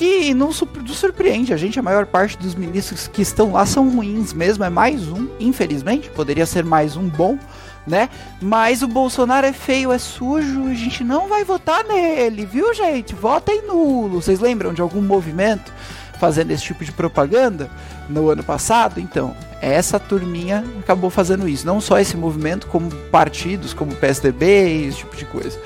que 0.00 0.32
não 0.32 0.50
surpreende 0.50 1.52
a 1.52 1.58
gente, 1.58 1.78
a 1.78 1.82
maior 1.82 2.06
parte 2.06 2.38
dos 2.38 2.54
ministros 2.54 3.06
que 3.06 3.20
estão 3.20 3.52
lá 3.52 3.66
são 3.66 3.86
ruins 3.90 4.32
mesmo, 4.32 4.64
é 4.64 4.70
mais 4.70 5.06
um, 5.08 5.28
infelizmente, 5.38 6.08
poderia 6.08 6.46
ser 6.46 6.64
mais 6.64 6.96
um 6.96 7.06
bom, 7.06 7.38
né? 7.86 8.08
Mas 8.40 8.80
o 8.80 8.88
Bolsonaro 8.88 9.46
é 9.46 9.52
feio, 9.52 9.92
é 9.92 9.98
sujo, 9.98 10.68
a 10.68 10.72
gente 10.72 11.04
não 11.04 11.28
vai 11.28 11.44
votar 11.44 11.84
nele, 11.84 12.46
viu, 12.46 12.72
gente? 12.72 13.14
Votem 13.14 13.66
nulo. 13.66 14.22
Vocês 14.22 14.40
lembram 14.40 14.72
de 14.72 14.80
algum 14.80 15.02
movimento 15.02 15.70
fazendo 16.18 16.50
esse 16.50 16.64
tipo 16.64 16.82
de 16.82 16.92
propaganda 16.92 17.68
no 18.08 18.30
ano 18.30 18.42
passado? 18.42 19.00
Então, 19.00 19.36
essa 19.60 20.00
turminha 20.00 20.64
acabou 20.78 21.10
fazendo 21.10 21.46
isso. 21.46 21.66
Não 21.66 21.78
só 21.78 21.98
esse 21.98 22.16
movimento, 22.16 22.68
como 22.68 22.90
partidos, 23.10 23.74
como 23.74 23.94
PSDB, 23.94 24.86
esse 24.86 24.96
tipo 24.96 25.14
de 25.14 25.26
coisa. 25.26 25.60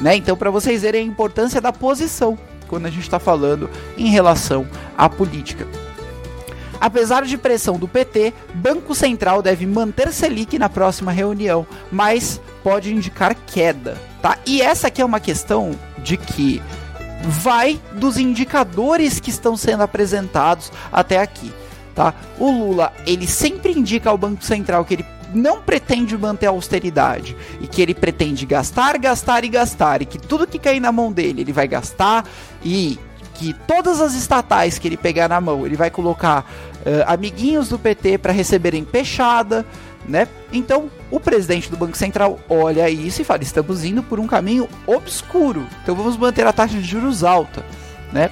Né? 0.00 0.14
Então, 0.14 0.36
para 0.36 0.52
vocês 0.52 0.82
verem 0.82 1.02
a 1.02 1.10
importância 1.10 1.60
da 1.60 1.72
posição 1.72 2.38
quando 2.72 2.86
a 2.86 2.90
gente 2.90 3.02
está 3.02 3.18
falando 3.18 3.68
em 3.98 4.08
relação 4.08 4.66
à 4.96 5.06
política. 5.06 5.68
Apesar 6.80 7.22
de 7.26 7.36
pressão 7.36 7.78
do 7.78 7.86
PT, 7.86 8.32
Banco 8.54 8.94
Central 8.94 9.42
deve 9.42 9.66
manter 9.66 10.10
Selic 10.10 10.58
na 10.58 10.70
próxima 10.70 11.12
reunião, 11.12 11.66
mas 11.92 12.40
pode 12.64 12.90
indicar 12.90 13.36
queda, 13.46 14.00
tá? 14.22 14.38
E 14.46 14.62
essa 14.62 14.86
aqui 14.86 15.02
é 15.02 15.04
uma 15.04 15.20
questão 15.20 15.72
de 15.98 16.16
que 16.16 16.62
vai 17.24 17.78
dos 17.92 18.16
indicadores 18.16 19.20
que 19.20 19.28
estão 19.28 19.54
sendo 19.54 19.82
apresentados 19.82 20.72
até 20.90 21.18
aqui, 21.18 21.52
tá? 21.94 22.14
O 22.38 22.50
Lula, 22.50 22.90
ele 23.06 23.26
sempre 23.26 23.72
indica 23.72 24.08
ao 24.08 24.16
Banco 24.16 24.42
Central 24.42 24.86
que 24.86 24.94
ele 24.94 25.06
não 25.34 25.62
pretende 25.62 26.16
manter 26.16 26.46
a 26.46 26.50
austeridade 26.50 27.36
e 27.60 27.66
que 27.66 27.80
ele 27.80 27.94
pretende 27.94 28.46
gastar, 28.46 28.98
gastar 28.98 29.44
e 29.44 29.48
gastar 29.48 30.02
e 30.02 30.06
que 30.06 30.18
tudo 30.18 30.46
que 30.46 30.58
cair 30.58 30.80
na 30.80 30.92
mão 30.92 31.12
dele 31.12 31.42
ele 31.42 31.52
vai 31.52 31.66
gastar 31.66 32.24
e 32.64 32.98
que 33.34 33.52
todas 33.66 34.00
as 34.00 34.14
estatais 34.14 34.78
que 34.78 34.86
ele 34.86 34.96
pegar 34.96 35.28
na 35.28 35.40
mão 35.40 35.66
ele 35.66 35.76
vai 35.76 35.90
colocar 35.90 36.40
uh, 36.80 37.04
amiguinhos 37.06 37.68
do 37.68 37.78
PT 37.78 38.18
para 38.18 38.32
receberem 38.32 38.84
peixada, 38.84 39.66
né? 40.06 40.28
Então 40.52 40.90
o 41.10 41.18
presidente 41.18 41.70
do 41.70 41.76
Banco 41.76 41.96
Central 41.96 42.38
olha 42.48 42.88
isso 42.90 43.22
e 43.22 43.24
fala: 43.24 43.42
estamos 43.42 43.84
indo 43.84 44.02
por 44.02 44.20
um 44.20 44.26
caminho 44.26 44.68
obscuro, 44.86 45.66
então 45.82 45.94
vamos 45.94 46.16
manter 46.16 46.46
a 46.46 46.52
taxa 46.52 46.76
de 46.76 46.84
juros 46.84 47.24
alta, 47.24 47.64
né? 48.12 48.30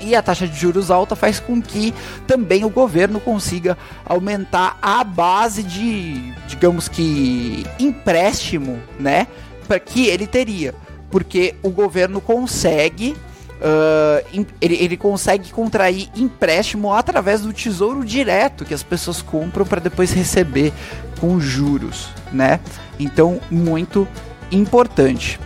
E 0.00 0.14
a 0.14 0.22
taxa 0.22 0.46
de 0.46 0.56
juros 0.56 0.90
alta 0.90 1.16
faz 1.16 1.40
com 1.40 1.60
que 1.60 1.94
também 2.26 2.64
o 2.64 2.70
governo 2.70 3.20
consiga 3.20 3.76
aumentar 4.04 4.78
a 4.80 5.02
base 5.02 5.62
de, 5.62 6.32
digamos 6.46 6.88
que, 6.88 7.66
empréstimo, 7.78 8.80
né, 8.98 9.26
para 9.66 9.78
que 9.80 10.06
ele 10.06 10.26
teria, 10.26 10.74
porque 11.10 11.54
o 11.62 11.70
governo 11.70 12.20
consegue 12.20 13.16
Uh, 13.54 14.44
ele, 14.60 14.74
ele, 14.74 14.96
consegue 14.96 15.50
contrair 15.50 16.10
empréstimo 16.14 16.92
através 16.92 17.40
do 17.40 17.52
tesouro 17.52 18.04
direto 18.04 18.62
que 18.62 18.74
as 18.74 18.82
pessoas 18.82 19.22
compram 19.22 19.64
para 19.64 19.80
depois 19.80 20.12
receber 20.12 20.70
com 21.18 21.40
juros, 21.40 22.08
né? 22.30 22.60
Então, 22.98 23.40
muito 23.50 24.06
importante. 24.50 25.38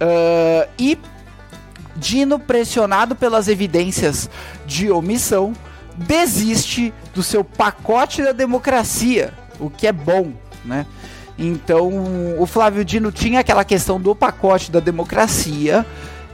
Uh, 0.00 0.68
e 0.78 0.98
Dino, 1.96 2.38
pressionado 2.38 3.14
pelas 3.14 3.48
evidências 3.48 4.28
de 4.66 4.90
omissão, 4.90 5.52
desiste 5.96 6.92
do 7.14 7.22
seu 7.22 7.44
pacote 7.44 8.22
da 8.22 8.32
democracia, 8.32 9.32
o 9.60 9.70
que 9.70 9.86
é 9.86 9.92
bom, 9.92 10.32
né? 10.64 10.86
Então, 11.38 11.90
o 12.38 12.46
Flávio 12.46 12.84
Dino 12.84 13.10
tinha 13.10 13.40
aquela 13.40 13.64
questão 13.64 14.00
do 14.00 14.14
pacote 14.14 14.70
da 14.70 14.80
democracia. 14.80 15.84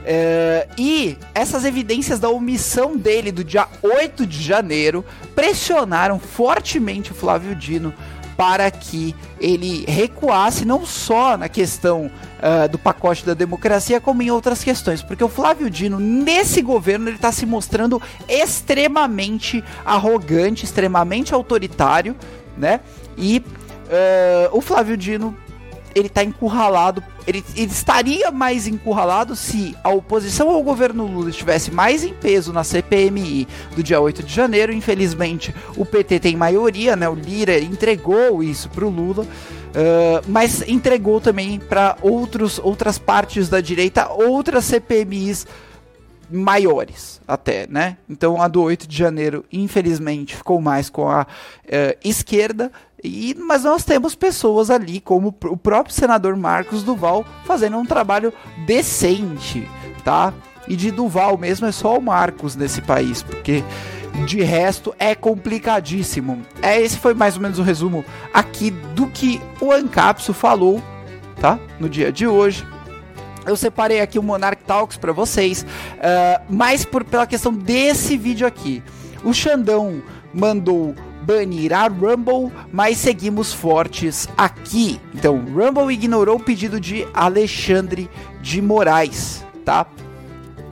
É, 0.03 0.67
e 0.77 1.17
essas 1.33 1.63
evidências 1.63 2.19
da 2.19 2.27
omissão 2.29 2.97
dele 2.97 3.31
do 3.31 3.43
dia 3.43 3.67
8 3.83 4.25
de 4.25 4.41
janeiro 4.41 5.05
pressionaram 5.35 6.19
fortemente 6.19 7.11
o 7.11 7.15
Flávio 7.15 7.55
Dino 7.55 7.93
para 8.41 8.71
que 8.71 9.15
ele 9.39 9.85
recuasse 9.87 10.65
não 10.65 10.83
só 10.83 11.37
na 11.37 11.47
questão 11.47 12.09
uh, 12.39 12.67
do 12.67 12.79
pacote 12.79 13.23
da 13.23 13.35
democracia, 13.35 14.01
como 14.01 14.23
em 14.23 14.31
outras 14.31 14.63
questões, 14.63 15.03
porque 15.03 15.23
o 15.23 15.29
Flávio 15.29 15.69
Dino 15.69 15.99
nesse 15.99 16.59
governo 16.59 17.07
ele 17.07 17.17
está 17.17 17.31
se 17.31 17.45
mostrando 17.45 18.01
extremamente 18.27 19.63
arrogante, 19.85 20.65
extremamente 20.65 21.35
autoritário, 21.35 22.15
né? 22.57 22.79
E 23.15 23.43
uh, 23.45 24.57
o 24.57 24.59
Flávio 24.59 24.97
Dino 24.97 25.37
ele 25.95 26.07
está 26.07 26.23
encurralado. 26.23 27.03
Ele, 27.27 27.43
ele, 27.55 27.71
estaria 27.71 28.31
mais 28.31 28.67
encurralado 28.67 29.35
se 29.35 29.75
a 29.83 29.89
oposição 29.89 30.49
ao 30.49 30.63
governo 30.63 31.05
Lula 31.05 31.29
estivesse 31.29 31.71
mais 31.71 32.03
em 32.03 32.13
peso 32.13 32.51
na 32.51 32.63
CPMI 32.63 33.47
do 33.75 33.83
dia 33.83 33.99
8 33.99 34.23
de 34.23 34.33
janeiro. 34.33 34.73
Infelizmente, 34.73 35.53
o 35.77 35.85
PT 35.85 36.19
tem 36.19 36.35
maioria, 36.35 36.95
né? 36.95 37.07
O 37.07 37.13
Lira 37.13 37.59
entregou 37.59 38.41
isso 38.41 38.69
para 38.69 38.85
o 38.85 38.89
Lula. 38.89 39.23
Uh, 39.23 40.21
mas 40.27 40.67
entregou 40.67 41.21
também 41.21 41.57
para 41.57 41.95
outras 42.01 42.97
partes 42.97 43.47
da 43.47 43.61
direita 43.61 44.09
outras 44.09 44.65
CPMIs 44.65 45.47
maiores 46.31 47.21
até, 47.27 47.67
né? 47.67 47.97
Então 48.09 48.41
a 48.41 48.47
do 48.47 48.61
8 48.63 48.87
de 48.87 48.97
janeiro, 48.97 49.45
infelizmente, 49.51 50.35
ficou 50.35 50.61
mais 50.61 50.89
com 50.89 51.09
a 51.09 51.23
uh, 51.23 51.97
esquerda 52.03 52.71
e, 53.03 53.35
mas 53.39 53.63
nós 53.63 53.83
temos 53.83 54.15
pessoas 54.15 54.69
ali, 54.69 54.99
como 54.99 55.35
o 55.45 55.57
próprio 55.57 55.93
senador 55.93 56.35
Marcos 56.35 56.83
Duval, 56.83 57.25
fazendo 57.45 57.77
um 57.77 57.85
trabalho 57.85 58.33
decente, 58.65 59.67
tá? 60.03 60.33
E 60.67 60.75
de 60.75 60.91
Duval 60.91 61.37
mesmo 61.37 61.65
é 61.65 61.71
só 61.71 61.97
o 61.97 62.01
Marcos 62.01 62.55
nesse 62.55 62.81
país, 62.81 63.23
porque 63.23 63.63
de 64.25 64.41
resto 64.41 64.93
é 64.99 65.15
complicadíssimo. 65.15 66.41
É, 66.61 66.79
esse 66.79 66.97
foi 66.97 67.13
mais 67.13 67.35
ou 67.35 67.41
menos 67.41 67.59
o 67.59 67.63
resumo 67.63 68.05
aqui 68.33 68.69
do 68.69 69.07
que 69.07 69.41
o 69.59 69.71
Ancapso 69.71 70.33
falou, 70.33 70.81
tá? 71.39 71.59
No 71.79 71.89
dia 71.89 72.11
de 72.11 72.27
hoje. 72.27 72.65
Eu 73.45 73.55
separei 73.55 74.01
aqui 74.01 74.19
o 74.19 74.23
Monarch 74.23 74.61
Talks 74.67 74.97
para 74.97 75.11
vocês, 75.11 75.63
uh, 75.63 76.53
mais 76.53 76.85
por, 76.85 77.03
pela 77.03 77.25
questão 77.25 77.51
desse 77.51 78.15
vídeo 78.15 78.45
aqui. 78.45 78.83
O 79.23 79.33
Xandão 79.33 80.03
mandou 80.31 80.93
banir 81.21 81.73
a 81.73 81.87
Rumble, 81.87 82.51
mas 82.71 82.97
seguimos 82.97 83.53
fortes 83.53 84.27
aqui. 84.37 84.99
Então, 85.13 85.37
Rumble 85.37 85.93
ignorou 85.93 86.37
o 86.37 86.43
pedido 86.43 86.79
de 86.79 87.07
Alexandre 87.13 88.09
de 88.41 88.61
Moraes, 88.61 89.45
tá? 89.63 89.85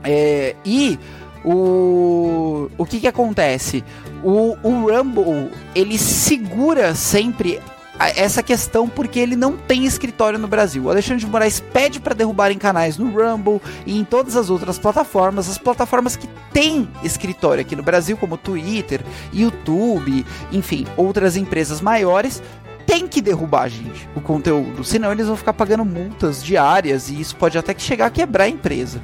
É, 0.03 0.55
e 0.65 0.97
o, 1.43 2.69
o 2.77 2.85
que 2.85 2.99
que 2.99 3.07
acontece? 3.07 3.83
O, 4.23 4.57
o 4.63 4.89
Rumble, 4.89 5.51
ele 5.73 5.97
segura 5.97 6.93
sempre 6.95 7.59
essa 7.99 8.41
questão 8.41 8.87
porque 8.87 9.19
ele 9.19 9.35
não 9.35 9.57
tem 9.57 9.85
escritório 9.85 10.39
no 10.39 10.47
Brasil. 10.47 10.83
O 10.83 10.89
Alexandre 10.89 11.25
de 11.25 11.29
Moraes 11.29 11.59
pede 11.59 11.99
para 11.99 12.15
derrubarem 12.15 12.57
canais 12.57 12.97
no 12.97 13.09
Rumble 13.09 13.61
e 13.85 13.99
em 13.99 14.05
todas 14.05 14.35
as 14.35 14.49
outras 14.49 14.79
plataformas, 14.79 15.49
as 15.49 15.57
plataformas 15.57 16.15
que 16.15 16.27
têm 16.53 16.89
escritório 17.03 17.61
aqui 17.61 17.75
no 17.75 17.83
Brasil, 17.83 18.15
como 18.15 18.37
Twitter, 18.37 19.01
YouTube, 19.33 20.25
enfim, 20.51 20.87
outras 20.95 21.35
empresas 21.35 21.81
maiores, 21.81 22.41
tem 22.89 23.07
que 23.07 23.21
derrubar, 23.21 23.69
gente, 23.69 24.09
o 24.15 24.19
conteúdo. 24.19 24.83
Senão 24.83 25.11
eles 25.11 25.27
vão 25.27 25.37
ficar 25.37 25.53
pagando 25.53 25.85
multas 25.85 26.43
diárias 26.43 27.07
e 27.07 27.21
isso 27.21 27.35
pode 27.35 27.55
até 27.55 27.71
que 27.71 27.83
chegar 27.83 28.07
a 28.07 28.09
quebrar 28.09 28.45
a 28.45 28.49
empresa. 28.49 28.99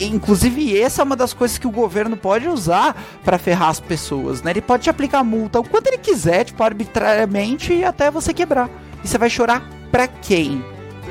Inclusive, 0.00 0.80
essa 0.80 1.02
é 1.02 1.04
uma 1.04 1.14
das 1.14 1.34
coisas 1.34 1.58
que 1.58 1.66
o 1.66 1.70
governo 1.70 2.16
pode 2.16 2.48
usar 2.48 2.96
para 3.22 3.36
ferrar 3.36 3.68
as 3.68 3.80
pessoas, 3.80 4.40
né? 4.40 4.52
Ele 4.52 4.62
pode 4.62 4.84
te 4.84 4.90
aplicar 4.90 5.22
multa 5.22 5.60
o 5.60 5.68
quanto 5.68 5.88
ele 5.88 5.98
quiser, 5.98 6.44
tipo, 6.44 6.62
arbitrariamente 6.62 7.84
até 7.84 8.10
você 8.10 8.32
quebrar. 8.32 8.70
E 9.04 9.08
você 9.08 9.18
vai 9.18 9.28
chorar 9.28 9.62
pra 9.90 10.08
quem? 10.08 10.64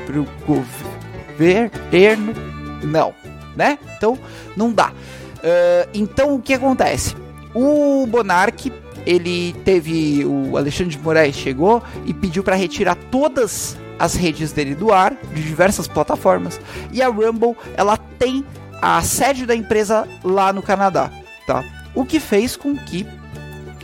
Pro 0.04 0.26
governo? 0.44 2.34
Não, 2.82 3.14
né? 3.54 3.78
Então, 3.96 4.18
não 4.56 4.72
dá. 4.72 4.88
Uh, 4.88 5.88
então, 5.94 6.34
o 6.34 6.42
que 6.42 6.52
acontece? 6.52 7.14
O 7.54 8.08
Monark 8.08 8.72
ele 9.08 9.54
teve 9.64 10.22
o 10.26 10.54
Alexandre 10.58 10.94
de 10.94 11.02
Moraes 11.02 11.34
chegou 11.34 11.82
e 12.04 12.12
pediu 12.12 12.44
para 12.44 12.54
retirar 12.54 12.94
todas 12.94 13.74
as 13.98 14.14
redes 14.14 14.52
dele 14.52 14.74
do 14.74 14.92
ar 14.92 15.16
de 15.32 15.42
diversas 15.42 15.88
plataformas 15.88 16.60
e 16.92 17.00
a 17.00 17.08
Rumble 17.08 17.56
ela 17.74 17.96
tem 17.96 18.44
a 18.82 19.00
sede 19.00 19.46
da 19.46 19.56
empresa 19.56 20.06
lá 20.22 20.52
no 20.52 20.62
Canadá, 20.62 21.10
tá? 21.46 21.64
O 21.94 22.04
que 22.04 22.20
fez 22.20 22.54
com 22.54 22.76
que 22.76 23.06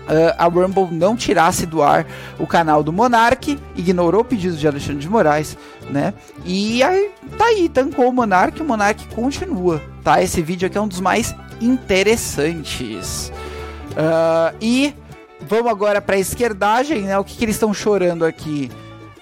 Uh, 0.05 0.37
a 0.37 0.45
Rumble 0.45 0.95
não 0.95 1.17
tirasse 1.17 1.65
do 1.65 1.83
ar 1.83 2.07
o 2.39 2.47
canal 2.47 2.83
do 2.83 2.93
Monark, 2.93 3.59
ignorou 3.75 4.21
o 4.21 4.25
pedido 4.25 4.55
de 4.55 4.69
Alexandre 4.69 4.99
de 4.99 5.09
Moraes, 5.09 5.57
né? 5.89 6.13
E 6.45 6.83
aí 6.83 7.11
tá 7.39 7.47
aí, 7.47 7.71
tancou 7.71 8.11
o 8.11 8.13
Monark, 8.13 8.61
o 8.61 8.67
Monark 8.67 9.03
continua, 9.15 9.81
tá? 10.03 10.23
Esse 10.23 10.43
vídeo 10.43 10.67
aqui 10.67 10.77
é 10.77 10.81
um 10.83 10.87
dos 10.87 11.01
mais 11.01 11.35
interessantes. 11.59 13.33
Uh, 13.93 14.55
e 14.61 14.93
vamos 15.49 15.71
agora 15.71 16.01
para 16.01 16.17
a 16.17 16.19
esquerdagem, 16.19 17.03
né? 17.03 17.19
O 17.19 17.25
que, 17.25 17.37
que 17.37 17.45
eles 17.45 17.57
estão 17.57 17.73
chorando 17.73 18.25
aqui? 18.25 18.71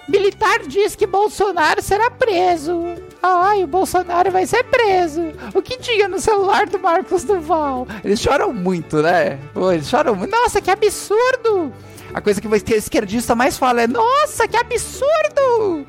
Militar 0.07 0.59
diz 0.67 0.95
que 0.95 1.07
Bolsonaro 1.07 1.81
será 1.81 2.11
preso. 2.11 2.83
Ai, 3.21 3.63
o 3.63 3.67
Bolsonaro 3.67 4.31
vai 4.31 4.45
ser 4.45 4.63
preso. 4.65 5.31
O 5.53 5.61
que 5.61 5.77
tinha 5.77 6.09
no 6.09 6.19
celular 6.19 6.67
do 6.67 6.77
Marcos 6.77 7.23
Duval? 7.23 7.87
Eles 8.03 8.19
choram 8.19 8.53
muito, 8.53 9.01
né? 9.01 9.39
Pô, 9.53 9.71
eles 9.71 9.87
choram 9.87 10.13
muito. 10.13 10.29
Nossa, 10.29 10.59
que 10.59 10.69
absurdo! 10.69 11.71
A 12.13 12.19
coisa 12.19 12.41
que 12.41 12.47
o 12.47 12.55
esquerdista 12.55 13.33
mais 13.33 13.57
fala 13.57 13.83
é: 13.83 13.87
Nossa, 13.87 14.45
que 14.47 14.57
absurdo! 14.57 15.87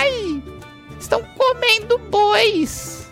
Ai, 0.00 0.42
estão 0.98 1.22
comendo 1.36 1.98
bois. 1.98 3.06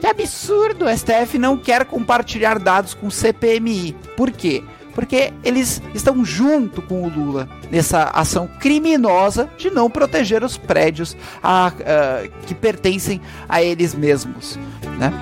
Que 0.00 0.06
absurdo! 0.06 0.86
O 0.86 0.96
STF 0.96 1.38
não 1.38 1.58
quer 1.58 1.84
compartilhar 1.84 2.58
dados 2.58 2.94
com 2.94 3.08
o 3.08 3.10
CPMI. 3.10 3.94
Por 4.16 4.30
quê? 4.30 4.64
Porque 4.96 5.30
eles 5.44 5.82
estão 5.94 6.24
junto 6.24 6.80
com 6.80 7.02
o 7.02 7.08
Lula 7.10 7.46
nessa 7.70 8.04
ação 8.04 8.48
criminosa 8.58 9.46
de 9.58 9.70
não 9.70 9.90
proteger 9.90 10.42
os 10.42 10.56
prédios 10.56 11.14
a, 11.42 11.66
a, 11.66 11.72
que 12.46 12.54
pertencem 12.54 13.20
a 13.46 13.62
eles 13.62 13.94
mesmos, 13.94 14.58
né? 14.98 15.12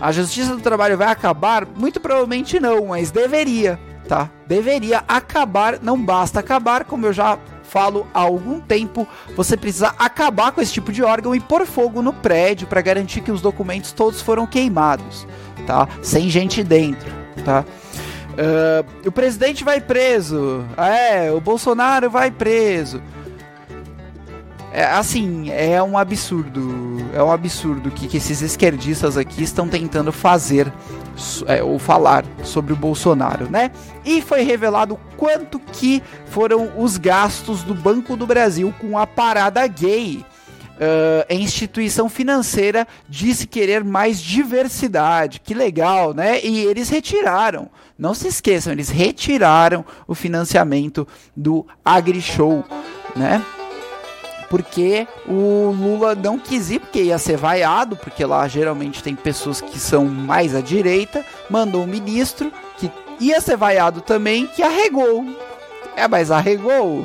A 0.00 0.10
justiça 0.10 0.56
do 0.56 0.62
trabalho 0.62 0.96
vai 0.96 1.08
acabar? 1.08 1.66
Muito 1.66 2.00
provavelmente 2.00 2.58
não, 2.58 2.86
mas 2.86 3.10
deveria, 3.10 3.78
tá? 4.08 4.30
Deveria 4.46 5.04
acabar, 5.06 5.78
não 5.82 6.02
basta 6.02 6.40
acabar, 6.40 6.84
como 6.84 7.04
eu 7.04 7.12
já 7.12 7.38
falo 7.64 8.06
há 8.14 8.20
algum 8.20 8.60
tempo, 8.60 9.06
você 9.36 9.58
precisa 9.58 9.94
acabar 9.98 10.52
com 10.52 10.62
esse 10.62 10.72
tipo 10.72 10.90
de 10.90 11.02
órgão 11.02 11.34
e 11.34 11.40
pôr 11.40 11.66
fogo 11.66 12.00
no 12.00 12.14
prédio 12.14 12.66
para 12.66 12.80
garantir 12.80 13.20
que 13.20 13.30
os 13.30 13.42
documentos 13.42 13.92
todos 13.92 14.22
foram 14.22 14.46
queimados, 14.46 15.26
tá? 15.66 15.86
Sem 16.00 16.30
gente 16.30 16.64
dentro, 16.64 17.12
tá? 17.44 17.62
Uh, 18.32 19.08
o 19.08 19.12
presidente 19.12 19.62
vai 19.62 19.80
preso. 19.80 20.64
É, 20.76 21.30
o 21.30 21.40
Bolsonaro 21.40 22.08
vai 22.10 22.30
preso. 22.30 23.02
É, 24.72 24.84
assim, 24.84 25.50
é 25.50 25.82
um 25.82 25.98
absurdo. 25.98 26.96
É 27.14 27.22
um 27.22 27.30
absurdo 27.30 27.90
que, 27.90 28.08
que 28.08 28.16
esses 28.16 28.40
esquerdistas 28.40 29.18
aqui 29.18 29.42
estão 29.42 29.68
tentando 29.68 30.10
fazer 30.10 30.72
é, 31.46 31.62
ou 31.62 31.78
falar 31.78 32.24
sobre 32.42 32.72
o 32.72 32.76
Bolsonaro, 32.76 33.50
né? 33.50 33.70
E 34.02 34.22
foi 34.22 34.42
revelado 34.42 34.98
quanto 35.18 35.58
que 35.58 36.02
foram 36.26 36.72
os 36.78 36.96
gastos 36.96 37.62
do 37.62 37.74
Banco 37.74 38.16
do 38.16 38.26
Brasil 38.26 38.72
com 38.80 38.96
a 38.96 39.06
parada 39.06 39.66
gay 39.66 40.24
uh, 40.76 41.32
instituição 41.32 42.08
financeira 42.08 42.86
disse 43.08 43.46
querer 43.46 43.84
mais 43.84 44.20
diversidade. 44.20 45.40
Que 45.40 45.54
legal, 45.54 46.12
né? 46.14 46.40
E 46.42 46.60
eles 46.60 46.88
retiraram. 46.88 47.70
Não 47.98 48.14
se 48.14 48.28
esqueçam, 48.28 48.72
eles 48.72 48.88
retiraram 48.88 49.84
o 50.06 50.14
financiamento 50.14 51.06
do 51.36 51.66
AgriShow, 51.84 52.64
né? 53.14 53.44
porque 54.52 55.08
o 55.26 55.74
Lula 55.74 56.14
não 56.14 56.38
quis 56.38 56.70
ir, 56.70 56.78
porque 56.78 57.04
ia 57.04 57.16
ser 57.16 57.38
vaiado, 57.38 57.96
porque 57.96 58.22
lá 58.22 58.46
geralmente 58.46 59.02
tem 59.02 59.16
pessoas 59.16 59.62
que 59.62 59.78
são 59.78 60.04
mais 60.04 60.54
à 60.54 60.60
direita, 60.60 61.24
mandou 61.48 61.84
um 61.84 61.86
ministro 61.86 62.52
que 62.76 62.90
ia 63.18 63.40
ser 63.40 63.56
vaiado 63.56 64.02
também, 64.02 64.46
que 64.46 64.62
arregou. 64.62 65.24
É, 65.96 66.06
mas 66.06 66.30
arregou, 66.30 67.02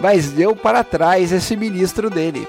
mas 0.00 0.32
deu 0.32 0.56
para 0.56 0.82
trás 0.82 1.30
esse 1.30 1.56
ministro 1.56 2.10
dele. 2.10 2.44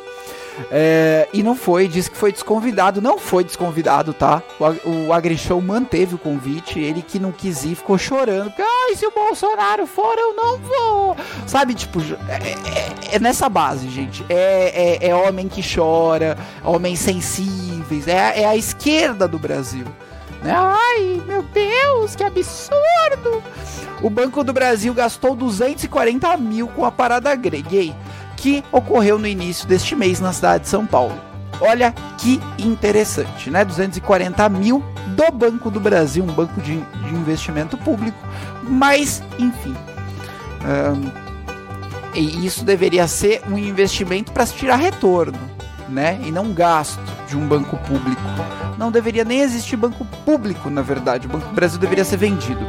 É, 0.71 1.27
e 1.33 1.43
não 1.43 1.55
foi, 1.55 1.87
disse 1.87 2.09
que 2.09 2.17
foi 2.17 2.31
desconvidado. 2.31 3.01
Não 3.01 3.17
foi 3.17 3.43
desconvidado, 3.43 4.13
tá? 4.13 4.41
O, 4.59 5.07
o 5.07 5.13
Agrishow 5.13 5.61
manteve 5.61 6.15
o 6.15 6.17
convite. 6.17 6.79
Ele 6.79 7.01
que 7.01 7.19
não 7.19 7.31
quis 7.31 7.63
ir 7.63 7.75
ficou 7.75 7.97
chorando. 7.97 8.53
Ai, 8.57 8.95
se 8.95 9.05
o 9.05 9.11
Bolsonaro 9.11 9.85
for, 9.85 10.15
eu 10.17 10.33
não 10.33 10.57
vou. 10.57 11.17
Sabe, 11.45 11.73
tipo, 11.73 11.99
é, 12.29 13.13
é, 13.13 13.15
é 13.15 13.19
nessa 13.19 13.49
base, 13.49 13.89
gente. 13.89 14.25
É, 14.29 14.99
é, 15.03 15.09
é, 15.09 15.15
homem 15.15 15.47
que 15.47 15.61
chora, 15.61 16.37
homens 16.63 16.99
sensíveis. 16.99 18.07
É, 18.07 18.41
é 18.41 18.45
a 18.45 18.55
esquerda 18.55 19.27
do 19.27 19.37
Brasil. 19.37 19.85
Né? 20.43 20.53
Ai, 20.55 21.21
meu 21.25 21.41
Deus, 21.41 22.15
que 22.15 22.23
absurdo! 22.23 23.43
O 24.01 24.09
Banco 24.09 24.43
do 24.43 24.53
Brasil 24.53 24.93
gastou 24.93 25.35
240 25.35 26.37
mil 26.37 26.67
com 26.67 26.85
a 26.85 26.91
parada 26.91 27.33
gay 27.35 27.95
que 28.36 28.63
ocorreu 28.71 29.17
no 29.17 29.28
início 29.28 29.67
deste 29.67 29.95
mês 29.95 30.19
na 30.19 30.34
cidade 30.34 30.63
de 30.63 30.69
São 30.69 30.86
Paulo. 30.86 31.15
Olha 31.62 31.93
que 32.17 32.41
interessante, 32.60 33.50
né? 33.50 33.63
240 33.63 34.48
mil 34.50 34.84
do 35.15 35.32
Banco 35.32 35.71
do 35.71 35.80
Brasil, 35.80 36.24
um 36.24 36.34
banco 36.34 36.60
de, 36.62 36.78
de 36.78 37.15
investimento 37.15 37.78
público, 37.78 38.17
mas 38.63 39.24
enfim. 39.39 39.76
Um, 40.65 41.26
e 42.13 42.45
isso 42.45 42.63
deveria 42.63 43.08
ser 43.08 43.41
um 43.50 43.58
investimento 43.58 44.32
para 44.32 44.45
se 44.45 44.54
tirar 44.54 44.78
retorno, 44.78 45.39
né? 45.89 46.19
E 46.24 46.32
não 46.32 46.54
gasto 46.54 47.00
de 47.28 47.38
um 47.38 47.48
banco 47.48 47.78
público. 47.78 48.21
Não 48.78 48.91
deveria 48.91 49.24
nem 49.24 49.41
existir 49.41 49.76
banco 49.76 50.06
público, 50.26 50.69
na 50.69 50.82
verdade. 50.82 51.28
O 51.28 51.30
Banco 51.30 51.48
do 51.48 51.54
Brasil 51.54 51.80
deveria 51.80 52.04
ser 52.04 52.17
vendido. 52.17 52.65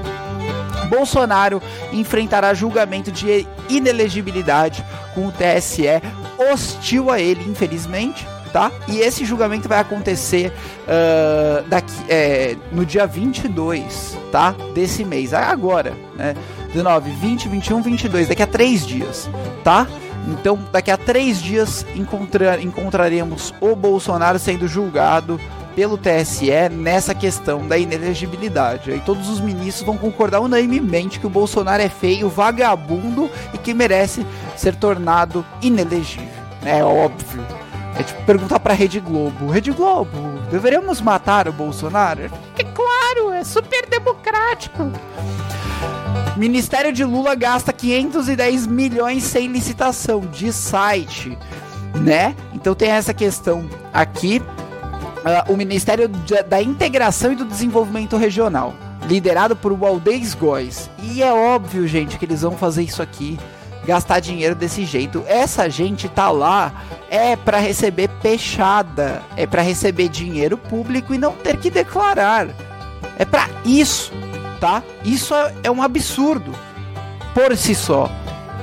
Bolsonaro 0.87 1.62
enfrentará 1.92 2.55
julgamento 2.55 3.11
de 3.11 3.46
inelegibilidade 3.68 4.85
com 5.14 5.27
o 5.27 5.33
TSE 5.33 5.87
hostil 6.38 7.11
a 7.11 7.20
ele, 7.20 7.49
infelizmente. 7.49 8.27
Tá? 8.53 8.72
E 8.88 9.01
esse 9.01 9.22
julgamento 9.25 9.68
vai 9.68 9.81
acontecer 9.81 10.51
uh, 10.87 11.68
daqui, 11.68 11.92
é, 12.09 12.57
no 12.72 12.87
dia 12.87 13.07
22 13.07 14.16
tá? 14.33 14.55
desse 14.72 15.05
mês, 15.05 15.35
agora, 15.35 15.92
né? 16.14 16.35
19, 16.72 17.11
20, 17.11 17.49
21, 17.49 17.83
22, 17.83 18.29
daqui 18.29 18.42
a 18.42 18.46
três 18.46 18.87
dias, 18.87 19.29
tá? 19.62 19.87
Então, 20.27 20.59
daqui 20.72 20.90
a 20.90 20.96
três 20.96 21.40
dias 21.40 21.87
encontrar, 21.94 22.61
encontraremos 22.61 23.55
o 23.61 23.77
Bolsonaro 23.77 24.38
sendo 24.38 24.66
julgado 24.66 25.40
pelo 25.77 25.99
TSE 25.99 26.71
nessa 26.71 27.15
questão 27.15 27.69
da 27.69 27.77
inelegibilidade. 27.77 28.91
Aí 28.91 29.01
todos 29.01 29.29
os 29.29 29.39
ministros 29.41 29.85
vão 29.85 29.99
concordar 29.99 30.41
unanimemente 30.41 31.21
que 31.21 31.27
o 31.27 31.31
Bolsonaro 31.31 31.83
é 31.83 31.89
feio, 31.91 32.31
vagabundo 32.31 33.31
e 33.53 33.59
que 33.59 33.75
merece 33.75 34.27
ser 34.57 34.75
tornado 34.75 35.45
inelegível. 35.61 36.27
É 36.65 36.83
óbvio. 36.83 37.45
É 37.99 38.03
tipo 38.03 38.23
perguntar 38.25 38.59
pra 38.59 38.73
Rede 38.73 38.99
Globo: 39.01 39.51
Rede 39.51 39.71
Globo, 39.71 40.39
deveríamos 40.51 41.03
matar 41.03 41.47
o 41.47 41.53
Bolsonaro? 41.53 42.31
É 42.59 42.65
claro, 42.65 43.33
é 43.35 43.45
super 43.45 43.87
democrático. 43.87 44.91
Ministério 46.39 46.93
de 46.93 47.05
Lula 47.05 47.35
gasta 47.35 47.73
510 47.73 48.67
milhões 48.67 49.25
sem 49.25 49.49
licitação 49.49 50.21
de 50.21 50.53
site, 50.53 51.37
né? 51.95 52.35
Então 52.55 52.75
tem 52.75 52.91
essa 52.91 53.12
questão 53.12 53.69
aqui 53.93 54.43
uh, 55.27 55.53
o 55.53 55.57
Ministério 55.57 56.09
da 56.49 56.62
Integração 56.62 57.33
e 57.33 57.37
do 57.37 57.45
Desenvolvimento 57.45 58.17
Regional, 58.17 58.75
liderado 59.09 59.57
por 59.57 59.73
Waldez 59.73 60.35
Góes. 60.35 60.89
E 61.03 61.23
é 61.23 61.33
óbvio, 61.33 61.87
gente, 61.87 62.19
que 62.19 62.25
eles 62.25 62.43
vão 62.43 62.53
fazer 62.53 62.85
isso 62.85 63.03
aqui, 63.03 63.39
gastar 63.85 64.21
dinheiro 64.21 64.55
desse 64.55 64.85
jeito. 64.85 65.25
Essa 65.27 65.69
gente 65.69 66.09
tá 66.09 66.31
lá 66.31 66.73
é 67.11 67.37
para 67.37 67.59
receber 67.59 68.09
peixada, 68.23 69.23
é 69.37 69.47
para 69.47 69.62
receber 69.62 70.09
dinheiro 70.09 70.57
público 70.57 71.12
e 71.12 71.19
não 71.19 71.33
ter 71.33 71.57
que 71.57 71.71
declarar. 71.71 72.49
É 73.19 73.25
para 73.25 73.49
isso, 73.65 74.12
tá? 74.61 74.83
Isso 75.05 75.35
é, 75.35 75.55
é 75.65 75.71
um 75.71 75.83
absurdo 75.83 76.53
por 77.35 77.57
si 77.57 77.75
só. 77.75 78.11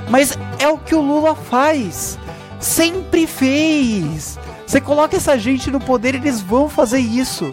Mas 0.08 0.38
é 0.58 0.68
o 0.68 0.78
que 0.78 0.94
o 0.94 1.00
Lula 1.00 1.34
faz. 1.34 2.18
Sempre 2.60 3.26
fez. 3.26 4.38
Você 4.66 4.80
coloca 4.80 5.16
essa 5.16 5.38
gente 5.38 5.70
no 5.70 5.80
poder, 5.80 6.14
eles 6.14 6.40
vão 6.40 6.68
fazer 6.68 6.98
isso. 6.98 7.52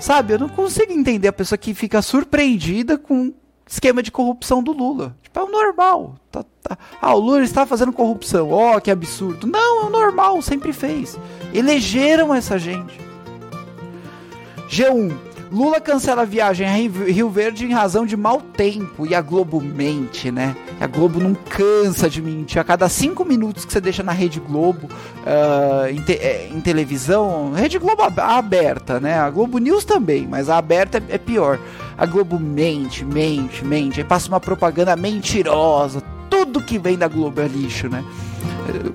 Sabe? 0.00 0.34
Eu 0.34 0.38
não 0.38 0.48
consigo 0.48 0.92
entender 0.92 1.28
a 1.28 1.32
pessoa 1.32 1.58
que 1.58 1.74
fica 1.74 2.02
surpreendida 2.02 2.98
com 2.98 3.32
esquema 3.66 4.02
de 4.02 4.12
corrupção 4.12 4.62
do 4.62 4.72
Lula. 4.72 5.16
Tipo, 5.22 5.40
é 5.40 5.42
o 5.42 5.50
normal. 5.50 6.16
Tá, 6.30 6.44
tá. 6.62 6.78
Ah, 7.00 7.14
o 7.14 7.18
Lula 7.18 7.42
está 7.42 7.66
fazendo 7.66 7.92
corrupção. 7.92 8.50
Ó, 8.50 8.76
oh, 8.76 8.80
que 8.80 8.90
absurdo. 8.90 9.46
Não, 9.46 9.82
é 9.82 9.86
o 9.86 9.90
normal, 9.90 10.40
sempre 10.42 10.72
fez. 10.72 11.18
Elegeram 11.52 12.34
essa 12.34 12.58
gente. 12.58 12.98
G1. 14.68 15.25
Lula 15.50 15.80
cancela 15.80 16.22
a 16.22 16.24
viagem 16.24 16.66
a 16.66 16.72
Rio 16.72 17.30
Verde 17.30 17.64
em 17.64 17.72
razão 17.72 18.04
de 18.04 18.16
mau 18.16 18.40
tempo. 18.40 19.06
E 19.06 19.14
a 19.14 19.20
Globo 19.20 19.60
mente, 19.60 20.30
né? 20.30 20.56
A 20.80 20.86
Globo 20.86 21.20
não 21.20 21.34
cansa 21.34 22.10
de 22.10 22.20
mentir. 22.20 22.60
A 22.60 22.64
cada 22.64 22.88
cinco 22.88 23.24
minutos 23.24 23.64
que 23.64 23.72
você 23.72 23.80
deixa 23.80 24.02
na 24.02 24.12
Rede 24.12 24.40
Globo, 24.40 24.86
uh, 24.86 25.88
em, 25.88 26.02
te 26.02 26.12
é, 26.14 26.48
em, 26.52 26.60
televisão, 26.60 27.52
Rede 27.52 27.78
Globo 27.78 28.02
aberta, 28.02 28.98
né? 29.00 29.18
A 29.18 29.30
Globo 29.30 29.58
News 29.58 29.84
também, 29.84 30.26
mas 30.26 30.48
a 30.48 30.58
aberta 30.58 30.98
é, 30.98 31.14
é 31.14 31.18
pior. 31.18 31.58
A 31.96 32.04
Globo 32.04 32.38
mente, 32.38 33.04
mente, 33.04 33.64
mente. 33.64 34.00
Aí 34.00 34.06
passa 34.06 34.28
uma 34.28 34.40
propaganda 34.40 34.96
mentirosa. 34.96 36.02
Tudo 36.28 36.60
que 36.60 36.78
vem 36.78 36.98
da 36.98 37.08
Globo 37.08 37.40
é 37.40 37.46
lixo, 37.46 37.88
né? 37.88 38.04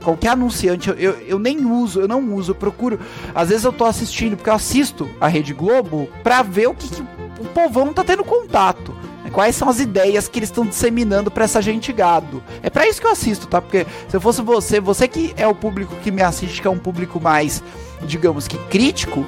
Qualquer 0.04 0.30
anunciante, 0.30 0.90
eu, 0.90 1.12
eu, 1.12 1.40
nem 1.40 1.66
uso, 1.66 2.02
eu 2.02 2.08
não 2.08 2.34
uso, 2.34 2.52
eu 2.52 2.56
procuro. 2.56 3.00
Às 3.34 3.50
vezes 3.50 3.64
eu 3.64 3.74
tô 3.74 3.86
assistindo, 3.86 4.36
porque 4.36 4.50
eu 4.50 4.54
assisto 4.54 5.10
a 5.20 5.28
Rede 5.28 5.54
Globo 5.54 6.10
pra 6.24 6.42
ver 6.42 6.68
o 6.68 6.74
que, 6.74 6.88
que 6.88 7.02
o 7.40 7.46
povão 7.46 7.94
tá 7.94 8.04
tendo 8.04 8.24
contato. 8.24 8.94
Né? 9.24 9.30
Quais 9.32 9.56
são 9.56 9.70
as 9.70 9.80
ideias 9.80 10.28
que 10.28 10.40
eles 10.40 10.50
estão 10.50 10.66
disseminando 10.66 11.32
para 11.32 11.46
essa 11.46 11.62
gente 11.62 11.92
gado? 11.92 12.44
É 12.62 12.70
para 12.70 12.88
isso 12.88 13.02
que 13.02 13.08
eu 13.08 13.12
assisto, 13.12 13.48
tá? 13.48 13.62
Porque 13.62 13.86
se 14.08 14.16
eu 14.16 14.22
fosse 14.22 14.42
você, 14.42 14.80
você 14.80 15.08
que 15.08 15.34
é 15.38 15.48
o 15.48 15.56
público 15.56 15.96
que 16.04 16.12
me 16.12 16.22
assiste, 16.22 16.62
que 16.62 16.68
é 16.68 16.72
um 16.72 16.80
público 16.80 17.20
mais, 17.20 17.64
digamos 18.04 18.48
que 18.48 18.58
crítico, 18.70 19.26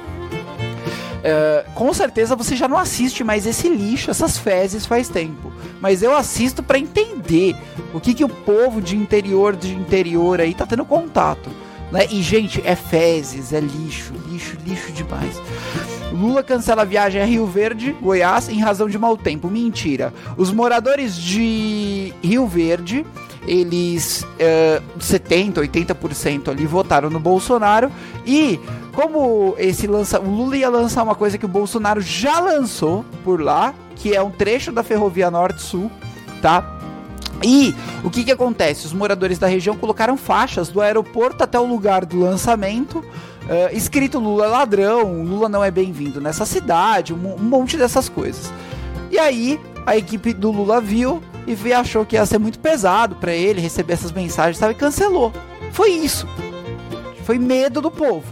Uh, 1.24 1.72
com 1.72 1.90
certeza 1.94 2.36
você 2.36 2.54
já 2.54 2.68
não 2.68 2.76
assiste 2.76 3.24
mais 3.24 3.46
esse 3.46 3.66
lixo, 3.66 4.10
essas 4.10 4.36
fezes 4.36 4.84
faz 4.84 5.08
tempo. 5.08 5.50
Mas 5.80 6.02
eu 6.02 6.14
assisto 6.14 6.62
para 6.62 6.78
entender 6.78 7.56
o 7.94 8.00
que, 8.00 8.12
que 8.12 8.24
o 8.24 8.28
povo 8.28 8.82
de 8.82 8.94
interior 8.94 9.56
de 9.56 9.74
interior 9.74 10.38
aí 10.38 10.52
tá 10.52 10.66
tendo 10.66 10.84
contato. 10.84 11.48
Né? 11.90 12.06
E, 12.10 12.22
gente, 12.22 12.60
é 12.64 12.74
fezes, 12.74 13.52
é 13.52 13.60
lixo, 13.60 14.12
lixo, 14.28 14.56
lixo 14.66 14.92
demais. 14.92 15.40
Lula 16.12 16.42
cancela 16.42 16.82
a 16.82 16.84
viagem 16.84 17.22
a 17.22 17.24
Rio 17.24 17.46
Verde, 17.46 17.96
Goiás, 18.02 18.48
em 18.48 18.60
razão 18.60 18.88
de 18.88 18.98
mau 18.98 19.16
tempo. 19.16 19.48
Mentira. 19.48 20.12
Os 20.36 20.52
moradores 20.52 21.16
de 21.16 22.12
Rio 22.22 22.46
Verde 22.46 23.04
eles 23.46 24.22
uh, 24.22 24.82
70, 24.98 25.60
80% 25.60 26.48
ali 26.48 26.66
votaram 26.66 27.10
no 27.10 27.20
Bolsonaro 27.20 27.90
e 28.26 28.58
como 28.94 29.54
esse 29.58 29.86
lança, 29.86 30.20
o 30.20 30.28
Lula 30.28 30.56
ia 30.56 30.68
lançar 30.68 31.02
uma 31.02 31.14
coisa 31.14 31.36
que 31.36 31.44
o 31.44 31.48
Bolsonaro 31.48 32.00
já 32.00 32.40
lançou 32.40 33.04
por 33.24 33.40
lá, 33.40 33.74
que 33.96 34.14
é 34.14 34.22
um 34.22 34.30
trecho 34.30 34.70
da 34.70 34.82
ferrovia 34.82 35.30
Norte-Sul, 35.30 35.90
tá? 36.40 36.78
E 37.42 37.74
o 38.02 38.10
que 38.10 38.24
que 38.24 38.32
acontece? 38.32 38.86
Os 38.86 38.92
moradores 38.92 39.38
da 39.38 39.46
região 39.46 39.76
colocaram 39.76 40.16
faixas 40.16 40.68
do 40.68 40.80
aeroporto 40.80 41.42
até 41.42 41.58
o 41.58 41.66
lugar 41.66 42.04
do 42.04 42.20
lançamento, 42.20 42.98
uh, 42.98 43.72
escrito 43.72 44.18
Lula 44.18 44.46
ladrão, 44.46 45.22
Lula 45.22 45.48
não 45.48 45.62
é 45.62 45.70
bem-vindo 45.70 46.20
nessa 46.20 46.46
cidade, 46.46 47.12
um, 47.12 47.34
um 47.34 47.42
monte 47.42 47.76
dessas 47.76 48.08
coisas. 48.08 48.52
E 49.10 49.18
aí 49.18 49.60
a 49.84 49.96
equipe 49.96 50.32
do 50.32 50.50
Lula 50.50 50.80
viu 50.80 51.22
e 51.46 51.72
achou 51.72 52.06
que 52.06 52.16
ia 52.16 52.24
ser 52.24 52.38
muito 52.38 52.58
pesado 52.58 53.16
para 53.16 53.32
ele 53.32 53.60
receber 53.60 53.92
essas 53.94 54.12
mensagens, 54.12 54.56
sabe? 54.56 54.72
E 54.72 54.76
cancelou. 54.76 55.32
Foi 55.72 55.90
isso. 55.90 56.26
Foi 57.24 57.38
medo 57.38 57.80
do 57.80 57.90
povo. 57.90 58.24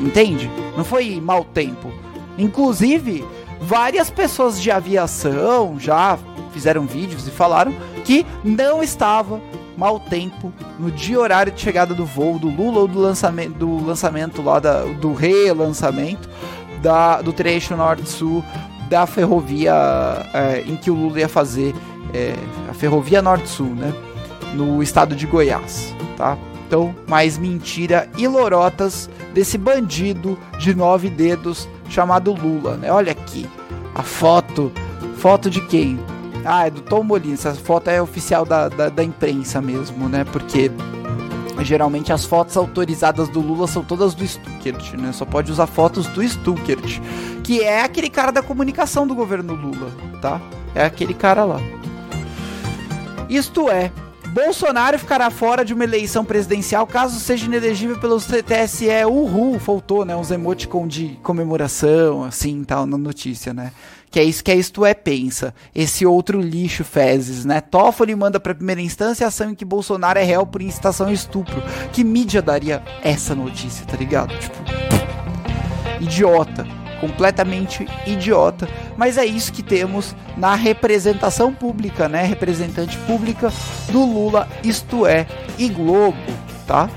Entende? 0.00 0.50
Não 0.76 0.84
foi 0.84 1.20
mau 1.20 1.44
tempo. 1.44 1.92
Inclusive, 2.38 3.24
várias 3.60 4.10
pessoas 4.10 4.60
de 4.60 4.70
aviação 4.70 5.78
já 5.78 6.18
fizeram 6.52 6.86
vídeos 6.86 7.26
e 7.26 7.30
falaram 7.30 7.74
que 8.04 8.24
não 8.44 8.82
estava 8.82 9.40
mau 9.76 10.00
tempo 10.00 10.52
no 10.78 10.90
dia 10.90 11.20
horário 11.20 11.52
de 11.52 11.60
chegada 11.60 11.94
do 11.94 12.06
voo 12.06 12.38
do 12.38 12.48
Lula 12.48 12.80
ou 12.80 12.88
do 12.88 12.98
lançamento 12.98 13.52
do 13.58 13.84
lançamento 13.84 14.40
lá 14.40 14.58
da, 14.58 14.84
do 14.84 15.12
relançamento 15.12 16.30
da 16.80 17.20
do 17.20 17.30
trecho 17.30 17.76
norte-sul 17.76 18.42
da 18.88 19.06
ferrovia 19.06 19.74
é, 20.32 20.62
em 20.66 20.76
que 20.76 20.90
o 20.90 20.94
Lula 20.94 21.20
ia 21.20 21.28
fazer 21.28 21.74
é, 22.14 22.34
a 22.70 22.74
ferrovia 22.74 23.20
norte-sul, 23.20 23.66
né, 23.66 23.92
no 24.54 24.82
estado 24.82 25.14
de 25.14 25.26
Goiás, 25.26 25.94
tá? 26.16 26.38
Então, 26.66 26.94
mais 27.06 27.38
mentira 27.38 28.08
e 28.18 28.26
lorotas 28.26 29.08
desse 29.32 29.56
bandido 29.56 30.36
de 30.58 30.74
nove 30.74 31.08
dedos 31.08 31.68
chamado 31.88 32.32
Lula, 32.32 32.76
né? 32.76 32.90
Olha 32.90 33.12
aqui, 33.12 33.48
a 33.94 34.02
foto, 34.02 34.72
foto 35.16 35.48
de 35.48 35.60
quem? 35.60 35.98
Ah, 36.44 36.66
é 36.66 36.70
do 36.70 36.80
Tom 36.80 37.04
Molina, 37.04 37.34
essa 37.34 37.54
foto 37.54 37.88
é 37.88 38.02
oficial 38.02 38.44
da, 38.44 38.68
da, 38.68 38.88
da 38.88 39.04
imprensa 39.04 39.60
mesmo, 39.60 40.08
né? 40.08 40.24
Porque 40.24 40.70
geralmente 41.60 42.12
as 42.12 42.24
fotos 42.24 42.56
autorizadas 42.56 43.28
do 43.28 43.40
Lula 43.40 43.68
são 43.68 43.84
todas 43.84 44.14
do 44.14 44.26
Stuckert, 44.26 44.96
né? 44.96 45.12
Só 45.12 45.24
pode 45.24 45.52
usar 45.52 45.66
fotos 45.68 46.08
do 46.08 46.22
Stuckert, 46.26 47.00
que 47.44 47.60
é 47.60 47.82
aquele 47.82 48.10
cara 48.10 48.32
da 48.32 48.42
comunicação 48.42 49.06
do 49.06 49.14
governo 49.14 49.54
Lula, 49.54 49.90
tá? 50.20 50.40
É 50.74 50.84
aquele 50.84 51.14
cara 51.14 51.44
lá. 51.44 51.60
Isto 53.28 53.70
é, 53.70 53.90
Bolsonaro 54.36 54.98
ficará 54.98 55.30
fora 55.30 55.64
de 55.64 55.72
uma 55.72 55.84
eleição 55.84 56.22
presidencial 56.22 56.86
caso 56.86 57.18
seja 57.18 57.46
inelegível 57.46 57.98
pelo 57.98 58.20
TSE. 58.20 58.86
Uhul, 59.08 59.58
faltou, 59.58 60.04
né? 60.04 60.14
Uns 60.14 60.30
emoticon 60.30 60.86
de 60.86 61.18
comemoração, 61.22 62.22
assim, 62.22 62.62
tal, 62.62 62.84
na 62.84 62.98
notícia, 62.98 63.54
né? 63.54 63.72
Que 64.10 64.20
é 64.20 64.24
isso 64.24 64.44
que 64.44 64.50
é 64.50 64.54
isto 64.54 64.84
é, 64.84 64.92
pensa. 64.92 65.54
Esse 65.74 66.04
outro 66.04 66.38
lixo 66.38 66.84
fezes, 66.84 67.46
né? 67.46 67.62
Toffoli 67.62 68.14
manda 68.14 68.38
pra 68.38 68.54
primeira 68.54 68.82
instância 68.82 69.24
a 69.24 69.28
ação 69.28 69.52
em 69.52 69.54
que 69.54 69.64
Bolsonaro 69.64 70.18
é 70.18 70.22
réu 70.22 70.46
por 70.46 70.60
incitação 70.60 71.06
a 71.06 71.12
estupro. 71.14 71.62
Que 71.90 72.04
mídia 72.04 72.42
daria 72.42 72.82
essa 73.02 73.34
notícia, 73.34 73.86
tá 73.86 73.96
ligado? 73.96 74.38
Tipo, 74.38 74.56
idiota 75.98 76.85
completamente 77.00 77.86
idiota, 78.06 78.68
mas 78.96 79.18
é 79.18 79.24
isso 79.24 79.52
que 79.52 79.62
temos 79.62 80.14
na 80.36 80.54
representação 80.54 81.52
pública, 81.52 82.08
né? 82.08 82.24
Representante 82.24 82.96
pública 82.98 83.52
do 83.90 84.04
Lula, 84.04 84.48
isto 84.62 85.06
é, 85.06 85.26
e 85.58 85.68
Globo, 85.68 86.16
tá? 86.66 86.88